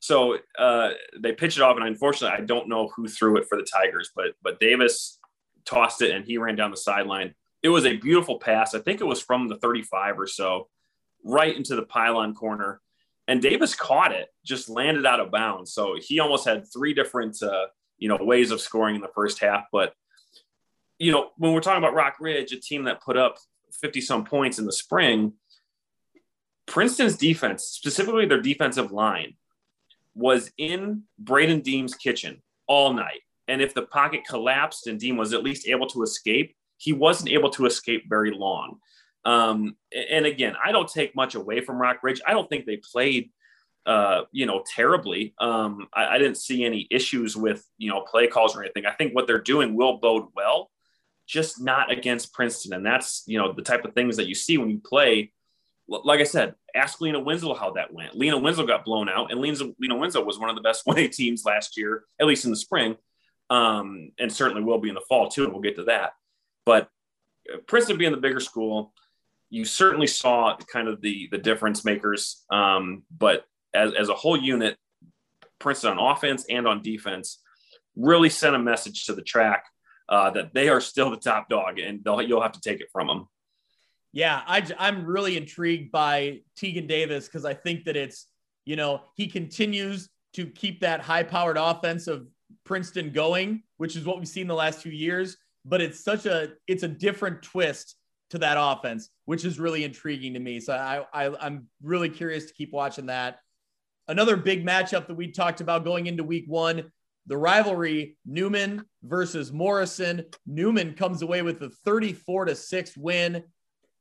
[0.00, 3.56] So uh, they pitched it off, and unfortunately, I don't know who threw it for
[3.56, 5.18] the Tigers, but but Davis
[5.64, 7.34] tossed it and he ran down the sideline.
[7.62, 8.74] It was a beautiful pass.
[8.74, 10.68] I think it was from the 35 or so,
[11.24, 12.82] right into the pylon corner,
[13.26, 15.72] and Davis caught it, just landed out of bounds.
[15.72, 19.40] So he almost had three different uh, you know ways of scoring in the first
[19.40, 19.94] half, but
[21.04, 23.36] you know, when we're talking about Rock Ridge, a team that put up
[23.72, 25.34] 50 some points in the spring,
[26.66, 29.34] Princeton's defense, specifically their defensive line,
[30.14, 33.20] was in Braden Deem's kitchen all night.
[33.48, 37.28] And if the pocket collapsed and Deem was at least able to escape, he wasn't
[37.28, 38.78] able to escape very long.
[39.26, 39.76] Um,
[40.10, 42.22] and again, I don't take much away from Rock Ridge.
[42.26, 43.30] I don't think they played,
[43.84, 45.34] uh, you know, terribly.
[45.38, 48.86] Um, I, I didn't see any issues with, you know, play calls or anything.
[48.86, 50.70] I think what they're doing will bode well
[51.26, 52.74] just not against Princeton.
[52.74, 55.32] And that's, you know, the type of things that you see when you play.
[55.86, 58.16] Like I said, ask Lena Winslow how that went.
[58.16, 61.12] Lena Winslow got blown out, and Lena, Lena Winslow was one of the best 1A
[61.12, 62.96] teams last year, at least in the spring,
[63.50, 65.44] um, and certainly will be in the fall too.
[65.44, 66.12] And we'll get to that.
[66.64, 66.88] But
[67.52, 68.94] uh, Princeton being the bigger school,
[69.50, 72.44] you certainly saw kind of the the difference makers.
[72.50, 74.78] Um, but as, as a whole unit,
[75.58, 77.40] Princeton on offense and on defense
[77.96, 79.60] really sent a message to the TRAC
[80.08, 83.06] uh, that they are still the top dog, and you'll have to take it from
[83.06, 83.26] them.
[84.12, 88.28] Yeah, I, I'm really intrigued by Tegan Davis because I think that it's
[88.64, 92.26] you know he continues to keep that high-powered offense of
[92.64, 95.36] Princeton going, which is what we've seen the last few years.
[95.64, 97.96] But it's such a it's a different twist
[98.30, 100.60] to that offense, which is really intriguing to me.
[100.60, 103.38] So I, I I'm really curious to keep watching that.
[104.06, 106.92] Another big matchup that we talked about going into week one
[107.26, 110.24] the rivalry Newman versus Morrison.
[110.46, 113.44] Newman comes away with a 34 to 6 win.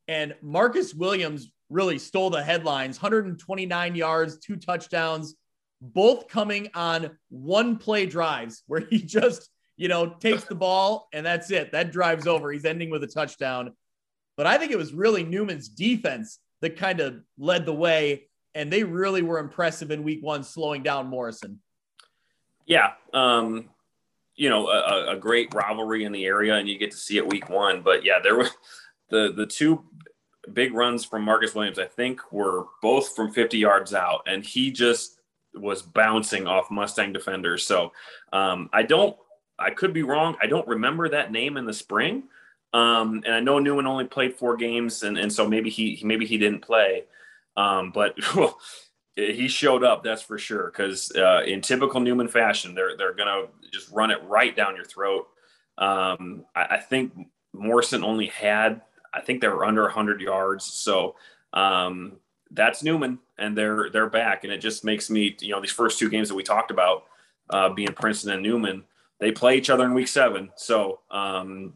[0.07, 5.35] And Marcus Williams really stole the headlines 129 yards, two touchdowns,
[5.81, 11.25] both coming on one play drives where he just, you know, takes the ball and
[11.25, 11.71] that's it.
[11.71, 12.51] That drives over.
[12.51, 13.73] He's ending with a touchdown.
[14.35, 18.27] But I think it was really Newman's defense that kind of led the way.
[18.55, 21.59] And they really were impressive in week one, slowing down Morrison.
[22.65, 22.93] Yeah.
[23.13, 23.69] Um,
[24.35, 27.27] you know, a, a, great rivalry in the area, and you get to see it
[27.27, 27.81] week one.
[27.81, 28.49] But yeah, there were
[29.09, 29.83] the the two
[30.51, 31.79] big runs from Marcus Williams.
[31.79, 35.19] I think were both from 50 yards out, and he just
[35.53, 37.65] was bouncing off Mustang defenders.
[37.65, 37.93] So
[38.31, 39.15] um, I don't,
[39.59, 40.35] I could be wrong.
[40.41, 42.23] I don't remember that name in the spring,
[42.73, 46.25] um, and I know Newman only played four games, and and so maybe he maybe
[46.25, 47.03] he didn't play.
[47.55, 48.59] Um, but well,
[49.15, 50.67] he showed up, that's for sure.
[50.67, 54.85] Because uh, in typical Newman fashion, they're they're gonna just run it right down your
[54.85, 55.27] throat.
[55.77, 57.13] Um, I, I, think
[57.51, 60.65] Morrison only had, I think they were under 100 yards.
[60.65, 61.15] So
[61.51, 62.17] um,
[62.51, 65.99] that's Newman, and they're they're back, and it just makes me, you know, these first
[65.99, 67.05] two games that we talked about,
[67.49, 68.83] uh, being Princeton and Newman,
[69.19, 70.51] they play each other in Week Seven.
[70.55, 71.73] So um,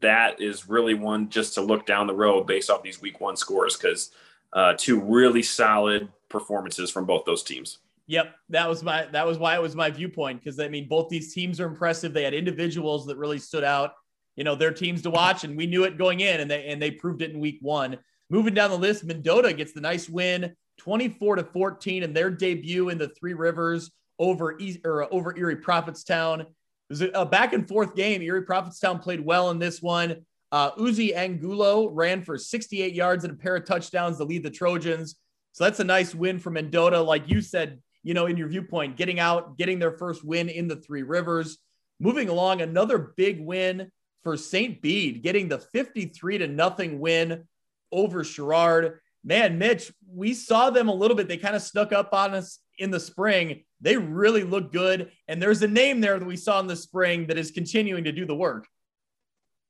[0.00, 3.36] that is really one just to look down the road based off these Week One
[3.36, 4.10] scores because
[4.52, 7.78] uh, two really solid performances from both those teams.
[8.08, 11.08] Yep, that was my that was why it was my viewpoint because I mean both
[11.08, 12.12] these teams are impressive.
[12.12, 13.94] They had individuals that really stood out.
[14.36, 16.80] You know, their teams to watch, and we knew it going in, and they and
[16.80, 17.98] they proved it in week one.
[18.30, 22.88] Moving down the list, Mendota gets the nice win, 24 to 14, in their debut
[22.90, 26.40] in the Three Rivers over East, or over Erie Prophetstown.
[26.40, 26.48] It
[26.90, 28.22] was a, a back and forth game.
[28.22, 30.24] Erie Prophetstown played well in this one.
[30.52, 34.50] Uh, Uzi Angulo ran for 68 yards and a pair of touchdowns to lead the
[34.50, 35.16] Trojans.
[35.56, 37.00] So that's a nice win for Mendota.
[37.00, 40.68] Like you said, you know, in your viewpoint, getting out, getting their first win in
[40.68, 41.56] the Three Rivers.
[41.98, 43.90] Moving along, another big win
[44.22, 44.82] for St.
[44.82, 47.44] Bede, getting the 53 to nothing win
[47.90, 49.00] over Sherrard.
[49.24, 51.26] Man, Mitch, we saw them a little bit.
[51.26, 53.64] They kind of snuck up on us in the spring.
[53.80, 55.10] They really look good.
[55.26, 58.12] And there's a name there that we saw in the spring that is continuing to
[58.12, 58.66] do the work.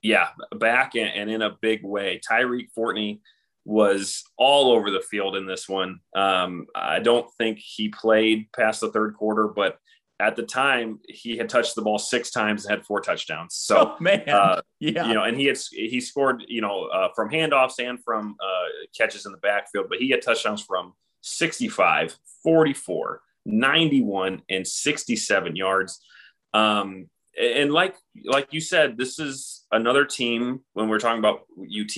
[0.03, 2.21] Yeah, back and in a big way.
[2.29, 3.21] Tyreek Fortney
[3.67, 5.99] was all over the field in this one.
[6.15, 9.79] Um, I don't think he played past the third quarter, but
[10.21, 13.57] at the time he had touched the ball six times and had four touchdowns.
[13.57, 17.09] So oh, man, uh, yeah, you know, and he had he scored, you know, uh,
[17.15, 22.17] from handoffs and from uh, catches in the backfield, but he had touchdowns from 65,
[22.45, 26.01] 44, 91, and 67 yards.
[26.55, 31.97] Um, and like like you said, this is another team when we're talking about UT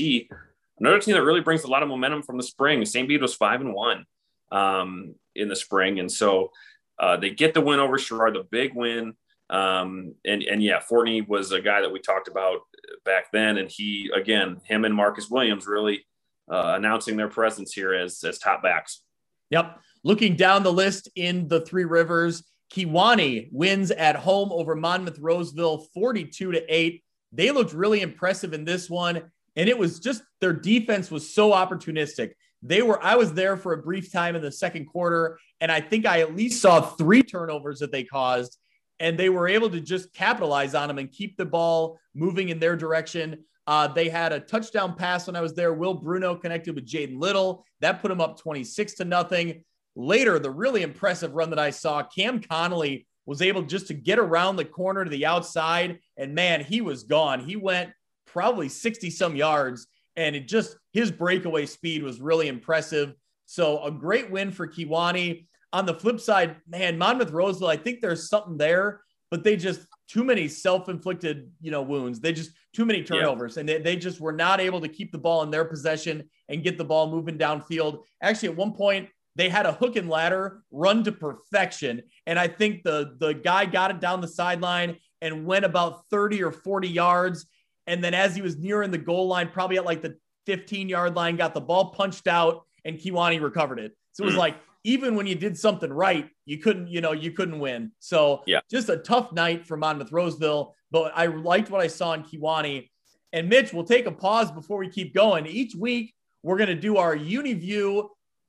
[0.81, 2.85] Another team that really brings a lot of momentum from the spring.
[2.85, 3.09] St.
[3.09, 4.05] Bede was five and one
[4.53, 6.51] um, in the spring, and so
[6.99, 9.14] uh, they get the win over Sherrard, the big win.
[9.51, 12.61] Um, and and yeah, Fortney was a guy that we talked about
[13.05, 16.07] back then, and he again, him and Marcus Williams really
[16.51, 19.03] uh, announcing their presence here as as top backs.
[19.51, 19.81] Yep.
[20.05, 25.87] Looking down the list in the Three Rivers, Kewanee wins at home over Monmouth Roseville
[25.95, 27.03] 42 to 8.
[27.33, 29.31] They looked really impressive in this one.
[29.59, 32.31] And it was just their defense was so opportunistic.
[32.62, 35.81] They were, I was there for a brief time in the second quarter, and I
[35.81, 38.57] think I at least saw three turnovers that they caused,
[39.01, 42.61] and they were able to just capitalize on them and keep the ball moving in
[42.61, 43.44] their direction.
[43.66, 45.75] Uh, they had a touchdown pass when I was there.
[45.75, 47.64] Will Bruno connected with Jaden Little.
[47.81, 49.64] That put them up 26 to nothing.
[49.97, 54.21] Later, the really impressive run that I saw, Cam Connolly was able just to get
[54.21, 55.99] around the corner to the outside.
[56.16, 57.40] And man, he was gone.
[57.40, 57.90] He went
[58.38, 63.14] probably 60 some yards and it just his breakaway speed was really impressive.
[63.46, 65.48] So a great win for Kewanee.
[65.72, 69.01] On the flip side, man, Monmouth Roseville, I think there's something there,
[69.33, 72.20] but they just too many self-inflicted, you know, wounds.
[72.20, 73.61] They just too many turnovers, yeah.
[73.61, 76.62] and they, they just were not able to keep the ball in their possession and
[76.62, 78.05] get the ball moving downfield.
[78.22, 82.46] Actually, at one point, they had a hook and ladder run to perfection, and I
[82.46, 86.88] think the the guy got it down the sideline and went about 30 or 40
[86.88, 87.44] yards
[87.88, 91.16] and then as he was nearing the goal line, probably at like the 15 yard
[91.16, 93.96] line, got the ball punched out and Kewanee recovered it.
[94.12, 94.38] So it was mm.
[94.38, 97.92] like, even when you did something right, you couldn't, you know, you couldn't win.
[97.98, 102.12] So yeah, just a tough night for Monmouth Roseville, but I liked what I saw
[102.12, 102.88] in Kewanee.
[103.33, 105.46] And Mitch, we'll take a pause before we keep going.
[105.46, 108.09] Each week, we're going to do our UniView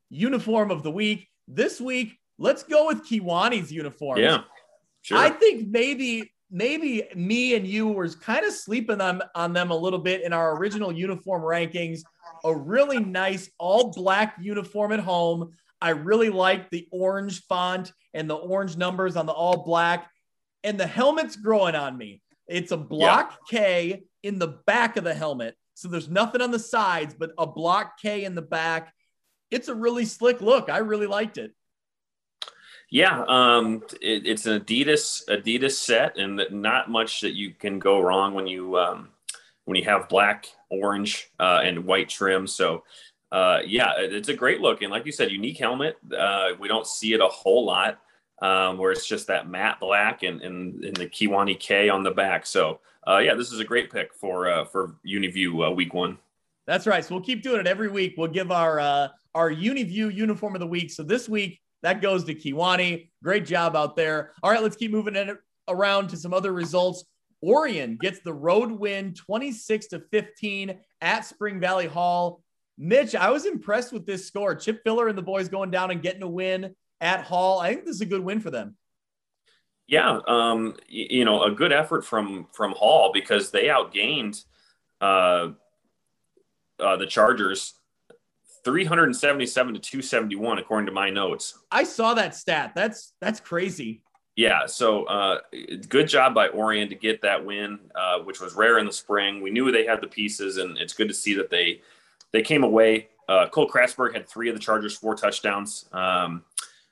[0.10, 1.28] uniform of the week.
[1.48, 4.20] This week, let's go with Kewanee's uniform.
[4.20, 4.44] Yeah.
[5.02, 5.18] Sure.
[5.18, 9.78] I think maybe maybe me and you were kind of sleeping on, on them a
[9.78, 12.02] little bit in our original uniform rankings.
[12.44, 15.52] A really nice all black uniform at home.
[15.82, 20.10] I really like the orange font and the orange numbers on the all black.
[20.64, 22.22] And the helmet's growing on me.
[22.48, 23.60] It's a block yeah.
[23.60, 25.56] K in the back of the helmet.
[25.76, 28.94] So there's nothing on the sides, but a block K in the back.
[29.52, 30.70] It's a really slick look.
[30.70, 31.54] I really liked it.
[32.92, 38.02] Yeah, um, it, it's an Adidas Adidas set, and not much that you can go
[38.02, 39.10] wrong when you um,
[39.66, 42.48] when you have black, orange, uh, and white trim.
[42.48, 42.84] So,
[43.32, 45.98] uh, yeah, it's a great look, and like you said, unique helmet.
[46.18, 48.00] Uh, we don't see it a whole lot,
[48.42, 52.12] um, where it's just that matte black and and, and the Kewanee K on the
[52.12, 52.48] back.
[52.48, 56.18] So, uh, yeah, this is a great pick for uh, for UniView uh, week one.
[56.66, 57.06] That's right.
[57.06, 58.16] So we'll keep doing it every week.
[58.18, 58.80] We'll give our
[59.36, 60.90] our UniView uniform of the week.
[60.90, 63.10] So this week that goes to Kewanee.
[63.24, 64.34] Great job out there.
[64.44, 65.38] All right, let's keep moving it
[65.68, 67.06] around to some other results.
[67.44, 72.42] Orion gets the road win 26 to 15 at Spring Valley Hall.
[72.78, 74.56] Mitch, I was impressed with this score.
[74.56, 77.60] Chip Filler and the boys going down and getting a win at Hall.
[77.60, 78.76] I think this is a good win for them.
[79.88, 84.44] Yeah, um, you know, a good effort from from Hall because they outgained
[85.02, 85.50] uh,
[86.80, 87.74] uh, the Chargers
[88.64, 91.60] 377 to 271 according to my notes.
[91.72, 92.74] I saw that stat.
[92.76, 94.02] That's that's crazy.
[94.36, 95.40] Yeah, so uh,
[95.90, 99.42] good job by Orion to get that win, uh, which was rare in the spring.
[99.42, 101.82] We knew they had the pieces, and it's good to see that they
[102.32, 103.10] they came away.
[103.28, 105.90] Uh, Cole Krasberg had three of the Chargers' four touchdowns.
[105.92, 106.44] Um,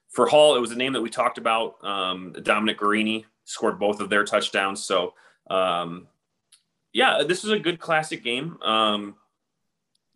[0.09, 1.83] for Hall, it was a name that we talked about.
[1.83, 4.83] Um, Dominic Guarini scored both of their touchdowns.
[4.83, 5.13] So,
[5.49, 6.07] um,
[6.91, 8.57] yeah, this was a good classic game.
[8.61, 9.15] Um,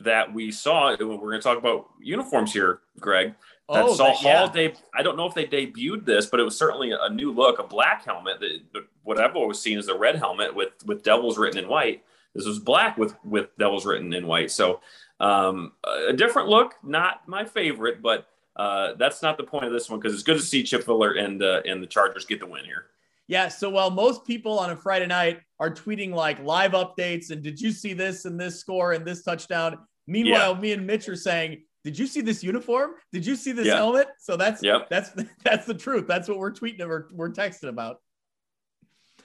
[0.04, 0.96] that we saw.
[1.00, 3.36] We're going to talk about uniforms here, Greg.
[3.70, 4.52] That oh, saw that, Hall.
[4.54, 4.70] Yeah.
[4.94, 7.60] I don't know if they debuted this, but it was certainly a new look.
[7.60, 8.40] A black helmet.
[8.42, 12.04] That what I've always seen is a red helmet with with devils written in white.
[12.36, 14.52] This was black with with devils written in white.
[14.52, 14.82] So
[15.20, 15.74] um,
[16.08, 16.74] a different look.
[16.84, 20.38] Not my favorite, but uh, that's not the point of this one because it's good
[20.38, 22.88] to see Chip Filler and uh, and the Chargers get the win here.
[23.28, 23.48] Yeah.
[23.48, 27.62] So while most people on a Friday night are tweeting like live updates and did
[27.62, 29.78] you see this and this score and this touchdown?
[30.08, 30.60] Meanwhile, yeah.
[30.60, 32.92] me and Mitch are saying, "Did you see this uniform?
[33.12, 33.76] Did you see this yeah.
[33.76, 34.90] helmet?" So that's yep.
[34.90, 35.12] that's
[35.44, 36.08] that's the truth.
[36.08, 37.98] That's what we're tweeting or we're texting about.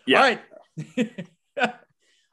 [0.06, 0.18] Yeah.
[0.18, 1.26] All right.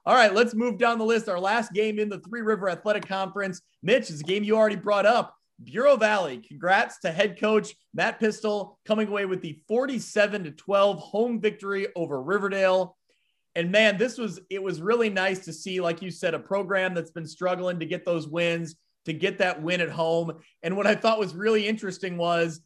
[0.05, 1.29] All right, let's move down the list.
[1.29, 3.61] Our last game in the Three River Athletic Conference.
[3.81, 5.33] Mitch is a game you already brought up.
[5.63, 6.39] Bureau Valley.
[6.45, 11.87] Congrats to head coach Matt Pistol coming away with the 47 to 12 home victory
[11.95, 12.97] over Riverdale.
[13.55, 16.93] And man, this was it was really nice to see, like you said, a program
[16.93, 18.75] that's been struggling to get those wins,
[19.05, 20.33] to get that win at home.
[20.63, 22.61] And what I thought was really interesting was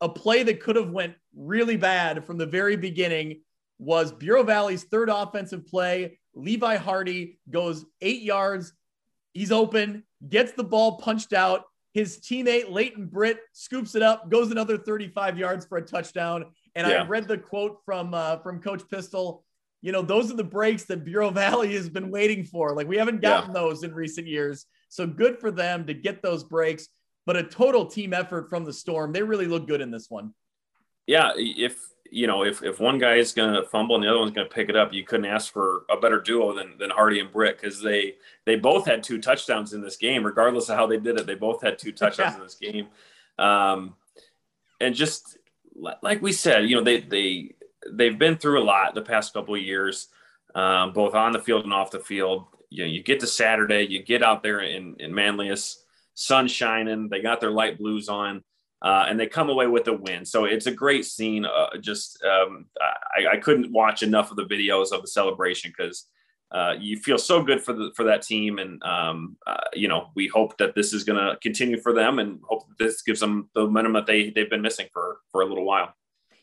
[0.00, 3.40] a play that could have went really bad from the very beginning
[3.78, 6.18] was Bureau Valley's third offensive play.
[6.34, 8.72] Levi Hardy goes eight yards.
[9.32, 11.64] He's open, gets the ball punched out.
[11.94, 16.46] His teammate Leighton Britt scoops it up, goes another 35 yards for a touchdown.
[16.74, 17.02] And yeah.
[17.02, 19.44] I read the quote from uh, from Coach Pistol.
[19.82, 22.74] You know, those are the breaks that Bureau Valley has been waiting for.
[22.74, 23.60] Like we haven't gotten yeah.
[23.60, 24.66] those in recent years.
[24.88, 26.88] So good for them to get those breaks.
[27.24, 29.12] But a total team effort from the Storm.
[29.12, 30.34] They really look good in this one.
[31.06, 31.78] Yeah, if
[32.12, 34.46] you know, if, if one guy is going to fumble and the other one's going
[34.46, 37.32] to pick it up, you couldn't ask for a better duo than, than Hardy and
[37.32, 40.98] Britt because they they both had two touchdowns in this game, regardless of how they
[40.98, 41.26] did it.
[41.26, 42.36] They both had two touchdowns yeah.
[42.36, 42.88] in this game,
[43.38, 43.94] um,
[44.80, 45.38] and just
[46.02, 47.54] like we said, you know, they they
[47.90, 50.08] they've been through a lot the past couple of years,
[50.54, 52.46] um, both on the field and off the field.
[52.70, 57.08] You know, you get to Saturday, you get out there in in Manlius, sun shining,
[57.08, 58.42] they got their light blues on
[58.82, 60.24] uh, and they come away with a win.
[60.24, 61.44] So it's a great scene.
[61.44, 62.66] Uh, just um,
[63.16, 66.08] I, I, couldn't watch enough of the videos of the celebration because
[66.50, 70.08] uh, you feel so good for the for that team, and um, uh, you know
[70.16, 73.48] we hope that this is going to continue for them, and hope this gives them
[73.54, 75.94] the momentum that they they've been missing for for a little while.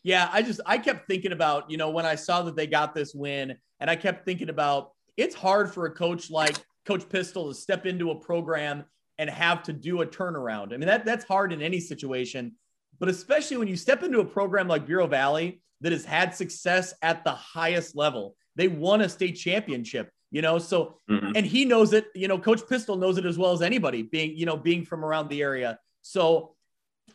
[0.02, 2.94] Yeah, I just I kept thinking about you know when I saw that they got
[2.94, 7.48] this win, and I kept thinking about it's hard for a coach like Coach Pistol
[7.48, 8.84] to step into a program
[9.18, 10.72] and have to do a turnaround.
[10.72, 12.52] I mean, that, that's hard in any situation,
[12.98, 16.94] but especially when you step into a program like Bureau Valley that has had success
[17.02, 18.36] at the highest level.
[18.56, 21.32] They won a state championship, you know, so, mm-hmm.
[21.34, 24.36] and he knows it, you know, Coach Pistol knows it as well as anybody being,
[24.36, 25.78] you know, being from around the area.
[26.02, 26.54] So,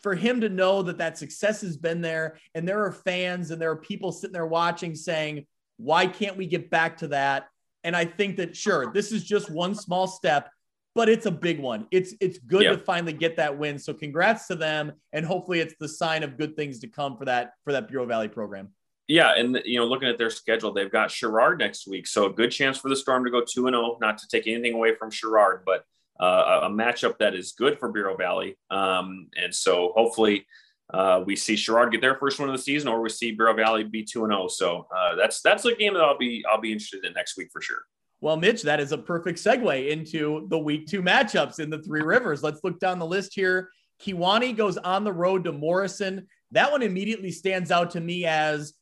[0.06, 3.60] for him to know that that success has been there and there are fans and
[3.60, 5.48] there are people sitting there watching saying,
[5.78, 7.48] why can't we get back to that?
[7.84, 10.52] And I think that, sure, this is just one small step,
[10.94, 11.88] but it's a big one.
[11.90, 12.74] It's it's good yeah.
[12.74, 13.80] to finally get that win.
[13.80, 17.26] So congrats to them, and hopefully it's the sign of good things to come for
[17.26, 18.70] that for that Bureau Valley program.
[19.08, 22.30] Yeah, and you know, looking at their schedule, they've got Sherrard next week, so a
[22.32, 23.94] good chance for the Storm to go two and zero.
[23.94, 25.84] Oh, not to take anything away from Sherrard, but
[26.20, 28.58] uh, a matchup that is good for Bureau Valley.
[28.70, 30.46] Um, and so hopefully
[30.94, 33.56] uh, we see Sherrard get their first one of the season, or we see Bureau
[33.56, 34.44] Valley be two and zero.
[34.44, 34.48] Oh.
[34.48, 37.50] So uh, that's that's a game that I'll be I'll be interested in next week
[37.52, 37.84] for sure.
[38.22, 42.02] Well, Mitch, that is a perfect segue into the week two matchups in the Three
[42.02, 42.44] Rivers.
[42.44, 43.70] Let's look down the list here.
[44.02, 46.28] Kewanee goes on the road to Morrison.
[46.52, 48.74] That one immediately stands out to me as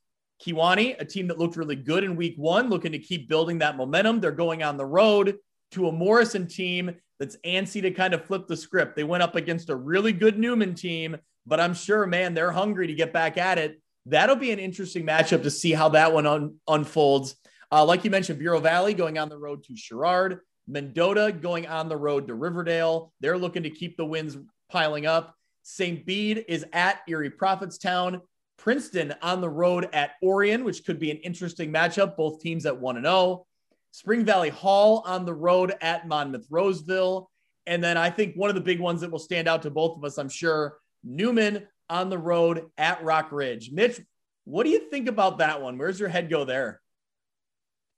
[0.45, 3.77] Kewanee, a team that looked really good in week one, looking to keep building that
[3.77, 4.19] momentum.
[4.19, 5.37] They're going on the road
[5.71, 8.95] to a Morrison team that's antsy to kind of flip the script.
[8.95, 12.87] They went up against a really good Newman team, but I'm sure, man, they're hungry
[12.87, 13.81] to get back at it.
[14.05, 17.35] That'll be an interesting matchup to see how that one un- unfolds.
[17.71, 21.89] Uh, like you mentioned, Bureau Valley going on the road to Sherrard, Mendota going on
[21.89, 23.13] the road to Riverdale.
[23.19, 24.37] They're looking to keep the wins
[24.69, 25.35] piling up.
[25.63, 26.05] St.
[26.05, 28.21] Bede is at Erie Prophetstown.
[28.57, 32.15] Princeton on the road at Orion, which could be an interesting matchup.
[32.15, 33.45] Both teams at 1 and 0.
[33.93, 37.29] Spring Valley Hall on the road at Monmouth Roseville.
[37.67, 39.95] And then I think one of the big ones that will stand out to both
[39.95, 43.71] of us, I'm sure, Newman on the road at Rock Ridge.
[43.71, 44.01] Mitch,
[44.45, 45.77] what do you think about that one?
[45.77, 46.81] Where's your head go there?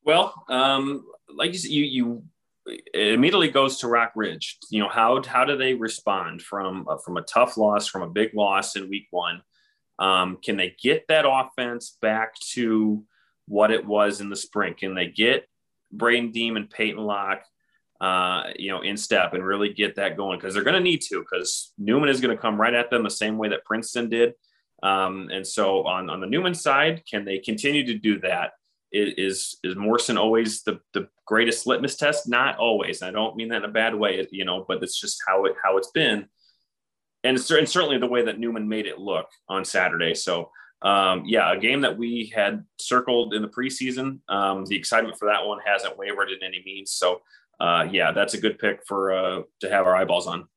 [0.03, 2.23] Well, um, like you said, you, you
[2.93, 4.57] immediately goes to Rock Ridge.
[4.69, 8.09] You know how how do they respond from uh, from a tough loss, from a
[8.09, 9.41] big loss in Week One?
[9.97, 13.05] Um, can they get that offense back to
[13.47, 14.75] what it was in the spring?
[14.77, 15.47] Can they get
[15.97, 17.43] Braden Deem and Peyton Locke,
[18.01, 20.37] uh, you know, in step and really get that going?
[20.37, 21.19] Because they're going to need to.
[21.19, 24.33] Because Newman is going to come right at them the same way that Princeton did.
[24.83, 28.51] Um, and so on on the Newman side, can they continue to do that?
[28.95, 32.27] is is Morrison always the the greatest litmus test?
[32.29, 33.01] Not always.
[33.01, 35.55] I don't mean that in a bad way, you know, but it's just how it
[35.61, 36.27] how it's been,
[37.23, 40.13] and, and certainly the way that Newman made it look on Saturday.
[40.13, 40.51] So.
[40.81, 44.19] Um, yeah, a game that we had circled in the preseason.
[44.29, 46.91] Um, the excitement for that one hasn't wavered in any means.
[46.91, 47.21] So,
[47.59, 50.47] uh, yeah, that's a good pick for uh, to have our eyeballs on.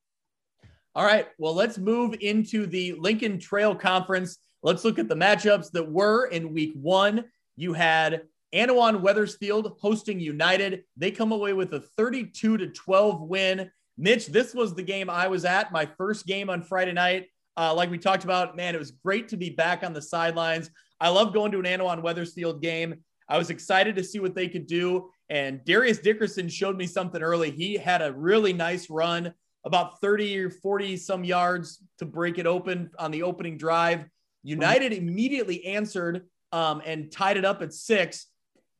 [0.95, 4.37] All right, well, let's move into the Lincoln Trail Conference.
[4.63, 7.25] Let's look at the matchups that were in Week One.
[7.55, 10.83] You had Annawan Wethersfield hosting United.
[10.97, 13.71] They come away with a 32 to 12 win.
[13.97, 17.27] Mitch, this was the game I was at, my first game on Friday night.
[17.59, 20.71] Uh, like we talked about, man, it was great to be back on the sidelines.
[21.01, 23.03] I love going to an Annawan Wethersfield game.
[23.27, 25.09] I was excited to see what they could do.
[25.29, 27.51] And Darius Dickerson showed me something early.
[27.51, 29.33] He had a really nice run,
[29.65, 34.05] about 30 or 40 some yards to break it open on the opening drive.
[34.41, 38.27] United immediately answered um, and tied it up at six.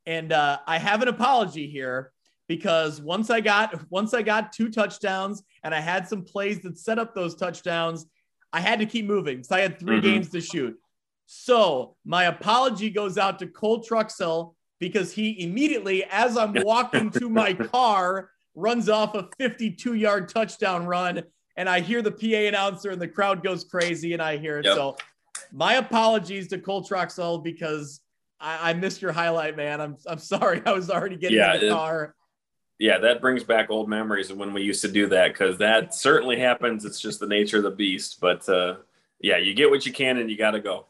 [0.06, 2.14] And uh, I have an apology here
[2.48, 6.80] because once I got once I got two touchdowns and I had some plays that
[6.80, 8.06] set up those touchdowns,
[8.52, 9.44] I had to keep moving.
[9.44, 10.06] So I had 3 mm-hmm.
[10.06, 10.78] games to shoot.
[11.26, 17.30] So my apology goes out to Cole Truxell because he immediately, as I'm walking to
[17.30, 21.24] my car, runs off a 52 yard touchdown run.
[21.56, 24.66] And I hear the PA announcer and the crowd goes crazy and I hear it.
[24.66, 24.76] Yep.
[24.76, 24.98] So
[25.52, 28.02] My apologies to Cole Troxell because
[28.40, 29.82] I, I, missed your highlight, man.
[29.82, 30.62] I'm I'm sorry.
[30.66, 32.16] I was already getting yeah, in the it, car.
[32.80, 35.94] Yeah, that brings back old memories of when we used to do that because that
[35.94, 36.86] certainly happens.
[36.86, 38.20] It's just the nature of the beast.
[38.22, 38.78] But uh,
[39.20, 40.86] yeah, you get what you can and you got to go.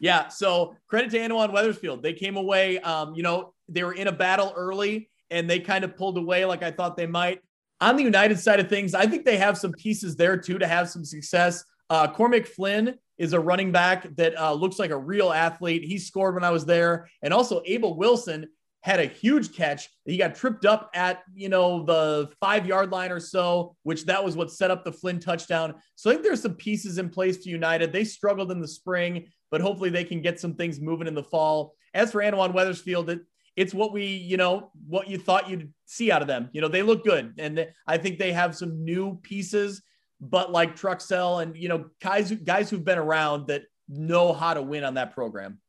[0.00, 0.28] Yeah.
[0.28, 2.02] So credit to Annawan Wethersfield.
[2.02, 2.78] They came away.
[2.78, 6.44] Um, you know, they were in a battle early and they kind of pulled away
[6.44, 7.40] like I thought they might.
[7.80, 10.68] On the United side of things, I think they have some pieces there too to
[10.68, 11.64] have some success.
[11.90, 15.82] Uh, Cormac Flynn is a running back that uh, looks like a real athlete.
[15.82, 17.08] He scored when I was there.
[17.22, 18.48] And also, Abel Wilson
[18.82, 19.88] had a huge catch.
[20.04, 24.22] He got tripped up at, you know, the five yard line or so, which that
[24.22, 25.74] was what set up the Flynn touchdown.
[25.94, 27.92] So I think there's some pieces in place for United.
[27.92, 31.22] They struggled in the spring, but hopefully they can get some things moving in the
[31.22, 31.74] fall.
[31.94, 33.20] As for Annawan Wethersfield, it,
[33.54, 36.50] it's what we, you know, what you thought you'd see out of them.
[36.52, 37.34] You know, they look good.
[37.38, 39.80] And I think they have some new pieces,
[40.20, 44.62] but like Truxell and, you know, guys, guys who've been around that know how to
[44.62, 45.60] win on that program.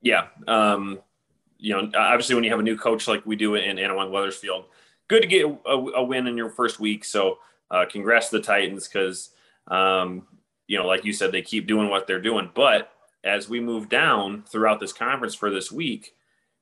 [0.00, 0.26] Yeah.
[0.46, 1.00] Um,
[1.58, 4.66] you know, obviously when you have a new coach like we do in Annawan Wethersfield,
[5.08, 7.04] good to get a, a, win in your first week.
[7.04, 7.38] So
[7.70, 9.30] uh, congrats to the Titans because,
[9.68, 10.26] um,
[10.66, 12.50] you know, like you said, they keep doing what they're doing.
[12.54, 12.92] But
[13.24, 16.14] as we move down throughout this conference for this week,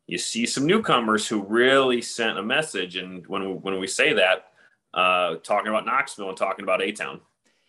[0.06, 2.96] you see some newcomers who really sent a message.
[2.96, 4.48] And when we, when we say that,
[4.92, 7.20] uh, talking about Knoxville and talking about A Town.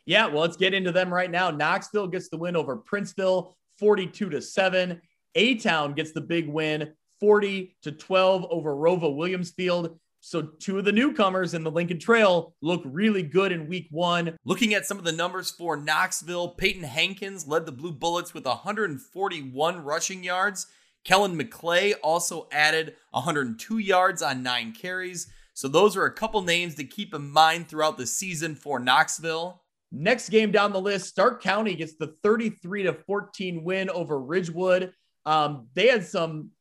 [0.06, 1.50] Yeah, well, let's get into them right now.
[1.50, 5.02] Knoxville gets the win over Princeville, 42 to 7.
[5.34, 6.94] A Town gets the big win,
[7.26, 9.98] 40 to 12 over ROWVA Williamsfield.
[10.20, 14.38] So two of the newcomers in the Lincoln Trail look really good in week one.
[14.46, 18.46] Looking at some of the numbers for Knoxville, Peyton Hankins led the Blue Bullets with
[18.46, 20.68] 141 rushing yards.
[21.04, 25.26] Kellen McClay also added 102 yards on nine carries.
[25.56, 29.64] So those are a couple names to keep in mind throughout the season for Knoxville.
[29.92, 34.94] Next game down the list, Stark County gets the 33 to 14 win over Ridgewood.
[35.26, 36.52] Um, they had some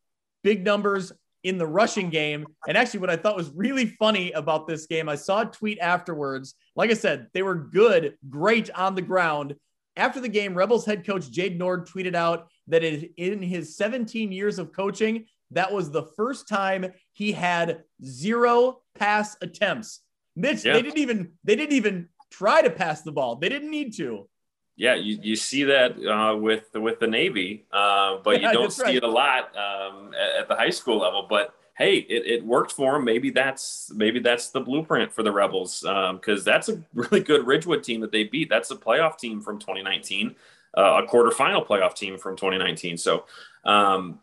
[0.45, 2.47] big numbers in the rushing game.
[2.69, 5.81] And actually, what I thought was really funny about this game, I saw a tweet
[5.81, 6.55] afterwards.
[6.77, 9.57] Like I said, they were good, great on the ground.
[9.97, 14.59] After the game, Rebels head coach Jade Nord tweeted out that in his 17 years
[14.59, 20.01] of coaching, that was the first time he had zero pass attempts.
[20.37, 20.73] Mitch, yeah.
[20.73, 23.37] they didn't even they didn't even try to pass the ball.
[23.37, 24.29] They didn't need to.
[24.77, 28.83] Yeah, you, you see that uh, with with the Navy, uh, but you don't see
[28.83, 28.97] right.
[28.97, 31.27] it a lot um, at, at, the high school level.
[31.29, 33.05] But hey, it, it worked for them.
[33.05, 37.47] Maybe that's maybe that's the blueprint for the Rebels because um, that's a really good
[37.47, 38.49] Ridgewood team that they beat.
[38.49, 40.35] That's a playoff team from 2019
[40.77, 42.97] uh, a quarterfinal playoff team from 2019.
[42.97, 43.25] So,
[43.65, 44.21] um,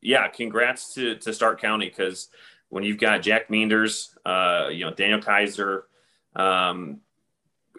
[0.00, 2.28] yeah, congrats to, to Stark County because
[2.68, 5.86] when you've got Jack Meanders, uh, you know, Daniel Kaiser,
[6.36, 7.00] um,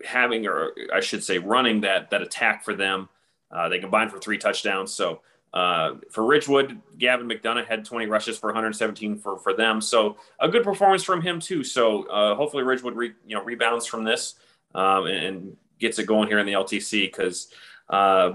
[0.06, 3.10] having, or I should say, running that, that attack for them,
[3.52, 4.94] uh, they combined for three touchdowns.
[4.94, 5.22] So,
[5.54, 9.82] uh, for Ridgewood, Gavin McDonough had 20 rushes for 117 for, for them.
[9.82, 11.64] So a good performance from him too.
[11.64, 14.36] So uh, hopefully Ridgewood re, you know rebounds from this
[14.76, 17.48] um, and, and, gets it going here in the LTC because
[17.90, 18.34] uh,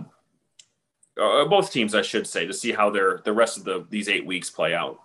[1.20, 4.08] uh, both teams, I should say, to see how their the rest of the these
[4.08, 4.98] eight weeks play out.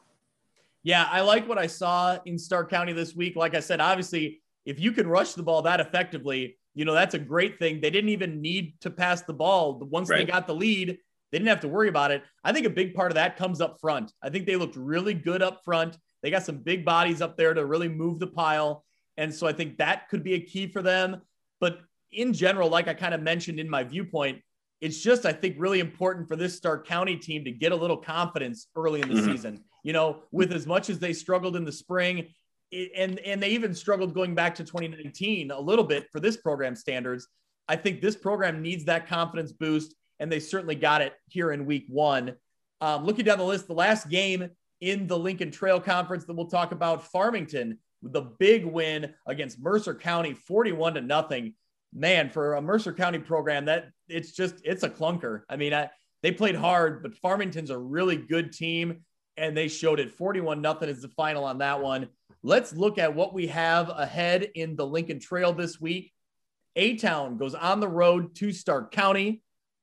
[0.82, 3.36] Yeah, I like what I saw in Stark County this week.
[3.36, 7.16] Like I said, obviously, if you can rush the ball that effectively, you know that's
[7.16, 7.82] a great thing.
[7.82, 9.80] They didn't even need to pass the ball.
[9.80, 10.26] Once right.
[10.26, 10.98] they got the lead,
[11.32, 12.24] they didn't have to worry about it.
[12.44, 14.14] I think a big part of that comes up front.
[14.22, 15.98] I think they looked really good up front.
[16.22, 18.84] They got some big bodies up there to really move the pile.
[19.18, 21.22] And so I think that could be a key for them.
[21.60, 21.80] But
[22.12, 24.42] in general, like I kind of mentioned in my viewpoint,
[24.82, 27.98] it's just, I think, really important for this Stark County team to get a little
[27.98, 29.32] confidence early in the mm-hmm.
[29.32, 29.64] season.
[29.84, 32.28] You know, with as much as they struggled in the spring,
[32.72, 36.76] and and they even struggled going back to 2019 a little bit for this program
[36.76, 37.28] standards.
[37.68, 41.66] I think this program needs that confidence boost, and they certainly got it here in
[41.66, 42.36] week one.
[42.82, 44.50] Um, looking down the list, the last game
[44.82, 49.94] in the Lincoln Trail Conference that we'll talk about, Farmington, the big win against Mercer
[49.94, 51.54] County, 41 to nothing
[51.94, 55.42] man, for a Mercer County program, that it's just it's a clunker.
[55.50, 55.90] I mean, I,
[56.22, 59.02] they played hard, but Farmington's a really good team,
[59.38, 60.12] and they showed it.
[60.12, 62.10] Forty-one nothing is the final on that one.
[62.44, 66.14] Let's look at what we have ahead in the Lincoln Trail this week.
[66.76, 69.42] A Town goes on the road to Stark County.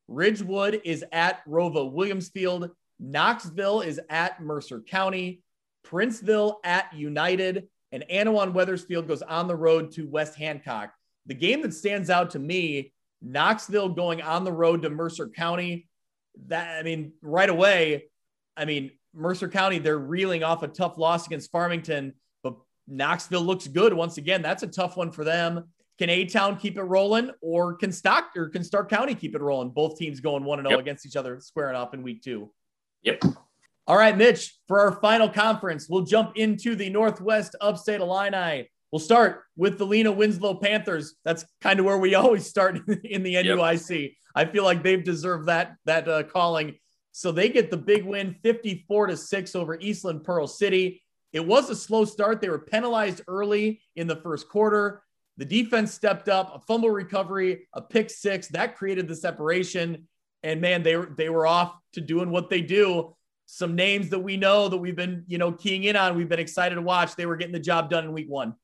[0.08, 2.70] Ridgewood is at ROWVA Williamsfield.
[2.98, 5.42] Knoxville is at Mercer County.
[5.84, 7.68] Princeville at United.
[7.92, 10.92] And Annawan Wethersfield goes on the road to West Hancock
[11.26, 15.88] the game that stands out to me, Knoxville going on the road to Mercer County.
[16.46, 18.04] That I mean, right away,
[18.56, 22.14] I mean, Mercer County, they're reeling off a tough loss against Farmington,
[22.88, 24.42] Knoxville looks good once again.
[24.42, 25.64] That's a tough one for them.
[25.98, 29.40] can A Town keep it rolling, or can Stock or can Stark County keep it
[29.40, 29.70] rolling?
[29.70, 32.50] Both teams going one and zero oh against each other, squaring off in week two.
[33.02, 33.22] Yep.
[33.86, 34.58] All right, Mitch.
[34.66, 38.68] For our final conference, we'll jump into the Northwest Upstate Illini.
[38.90, 41.14] We'll start with the Lena Winslow Panthers.
[41.24, 44.02] That's kind of where we always start in the NUIC.
[44.02, 44.10] Yep.
[44.34, 46.76] I feel like they've deserved that that uh, calling.
[47.12, 51.02] So they get the big win, 54 to six over Eastland Pearl City.
[51.36, 52.40] It was a slow start.
[52.40, 55.02] They were penalized early in the first quarter.
[55.36, 60.08] The defense stepped up, a fumble recovery, a pick six that created the separation.
[60.42, 63.14] And man, they were they were off to doing what they do.
[63.44, 66.16] Some names that we know that we've been you know keying in on.
[66.16, 67.16] We've been excited to watch.
[67.16, 68.54] They were getting the job done in week one.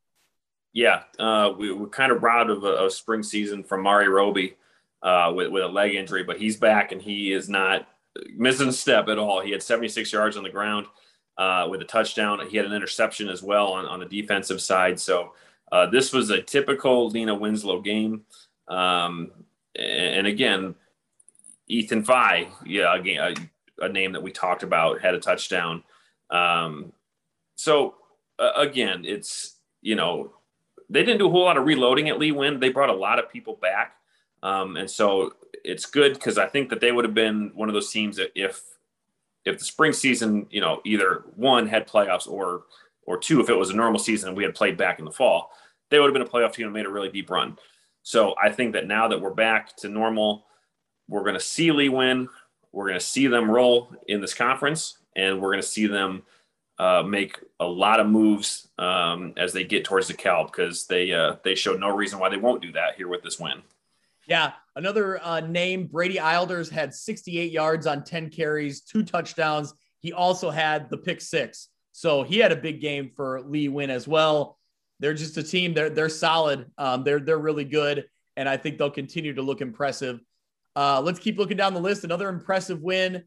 [0.72, 4.56] Yeah, uh, we were kind of robbed of a, a spring season from Mari Roby
[5.02, 7.86] uh, with with a leg injury, but he's back and he is not
[8.34, 9.42] missing a step at all.
[9.42, 10.86] He had 76 yards on the ground
[11.38, 12.40] uh, with a touchdown.
[12.48, 14.98] He had an interception as well on, on the defensive side.
[15.00, 15.32] So
[15.70, 18.22] uh, this was a typical Lena Winslow game.
[18.68, 19.32] Um,
[19.74, 20.74] and again,
[21.66, 23.34] Ethan Fye, yeah, a,
[23.78, 25.82] a, name that we talked about, had a touchdown.
[26.30, 26.92] Um,
[27.54, 27.94] so
[28.38, 30.32] uh, again, it's you know
[30.90, 32.60] they didn't do a whole lot of reloading at Le-Win.
[32.60, 33.96] They brought a lot of people back,
[34.42, 37.74] um, and so it's good because I think that they would have been one of
[37.74, 38.62] those teams that if
[39.45, 42.64] if the spring season, you know, either one had playoffs or
[43.05, 45.11] or two, if it was a normal season and we had played back in the
[45.11, 45.51] fall,
[45.90, 47.59] they would have been a playoff team and made a really deep run.
[48.03, 50.47] So I think that now that we're back to normal,
[51.09, 52.28] we're going to see Le-Win.
[52.72, 56.22] We're going to see them roll in this conference, and we're going to see them
[56.78, 61.12] uh, make a lot of moves um, as they get towards the Cal because they
[61.12, 63.62] uh, they showed no reason why they won't do that here with this win.
[64.26, 69.74] Yeah, another uh, name, Brady Ilders had 68 yards on 10 carries, two touchdowns.
[70.00, 71.68] He also had the pick six.
[71.92, 74.58] So he had a big game for Le-Win as well.
[74.98, 75.74] They're just a team.
[75.74, 76.70] They're they're solid.
[76.78, 78.06] Um, they're they're really good,
[78.36, 80.20] and I think they'll continue to look impressive.
[80.76, 82.04] Uh, let's keep looking down the list.
[82.04, 83.24] Another impressive win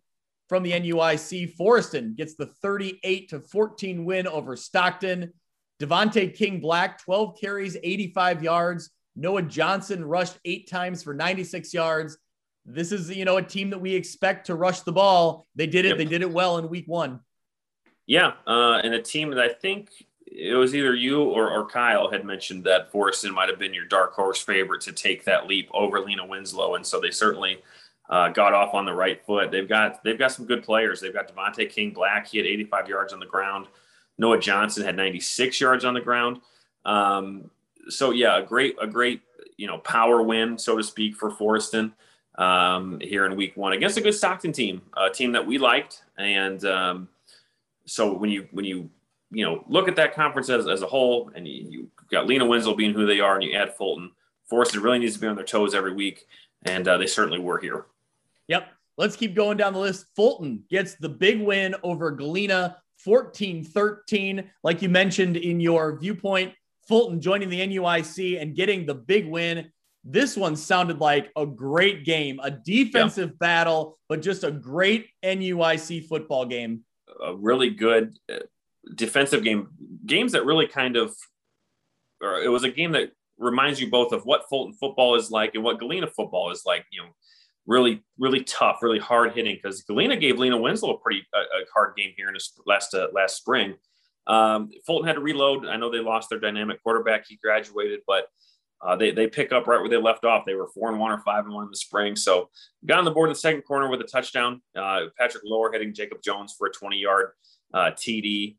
[0.48, 1.56] from the NUIC.
[1.58, 5.34] Forreston gets the 38 to 14 win over Stockton.
[5.82, 8.92] Devontae King Black, 12 carries, 85 yards.
[9.16, 12.18] Noah Johnson rushed eight times for 96 yards.
[12.66, 15.48] This is, you know, a team that we expect to rush the ball.
[15.56, 15.90] They did it.
[15.90, 15.98] Yep.
[16.00, 17.22] They did it well in week one.
[18.08, 18.34] Yeah.
[18.46, 19.90] Uh, and a team that I think
[20.26, 23.86] it was either you or, or Kyle had mentioned that Forreston might have been your
[23.86, 26.76] dark horse favorite to take that leap over Lena Winslow.
[26.76, 27.62] And so they certainly
[28.10, 29.52] uh, got off on the right foot.
[29.52, 31.00] They've got, they've got some good players.
[31.00, 32.28] They've got Devontae King Black.
[32.28, 33.68] He had 85 yards on the ground.
[34.18, 36.42] Noah Johnson had 96 yards on the ground.
[36.84, 37.50] Um,
[37.90, 39.22] so yeah, a great a great
[39.58, 41.92] you know power win, so to speak, for Forreston
[42.36, 46.04] um, here in Week One against a good Stockton team, a team that we liked,
[46.18, 47.10] and um,
[47.86, 48.90] so when you when you
[49.32, 52.46] you know look at that conference as, as a whole, and you, you got Lena
[52.46, 54.12] Winslow being who they are, and you add Fulton,
[54.52, 56.28] Forreston really needs to be on their toes every week,
[56.64, 57.86] and uh, they certainly were here.
[58.48, 58.70] Yep.
[58.98, 60.06] Let's keep going down the list.
[60.16, 64.50] Fulton gets the big win over Galena 14 13.
[64.64, 66.54] Like you mentioned in your viewpoint,
[66.88, 69.72] Fulton joining the NUIC and getting the big win.
[70.04, 73.38] This one sounded like a great game, a defensive yeah.
[73.40, 76.84] battle, but just a great NUIC football game.
[77.24, 78.40] A really good uh,
[78.94, 79.70] defensive game,
[80.06, 81.16] games that really kind of,
[82.22, 85.56] or it was a game that reminds you both of what Fulton football is like
[85.56, 86.86] and what Galena football is like.
[86.92, 87.10] You know,
[87.66, 91.66] really, really tough, really hard hitting because Galena gave Lena Winslow a pretty a, a
[91.74, 93.76] hard game here in this last uh, last spring.
[94.28, 95.66] Um, Fulton had to reload.
[95.66, 97.26] I know they lost their dynamic quarterback.
[97.28, 98.28] He graduated, but
[98.82, 100.46] uh, they, they pick up right where they left off.
[100.46, 102.16] They were four and one or five and one in the spring.
[102.16, 102.50] So
[102.86, 104.62] got on the board in the second corner with a touchdown.
[104.76, 107.30] Uh, Patrick Lower hitting Jacob Jones for a 20 yard
[107.74, 108.58] uh, TD.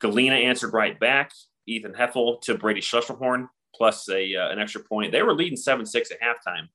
[0.00, 1.32] Galena answered right back.
[1.66, 5.12] Ethan Heffel to Brady Schlesselhorn plus a, uh, an extra point.
[5.12, 6.68] They were leading 7 6 at halftime.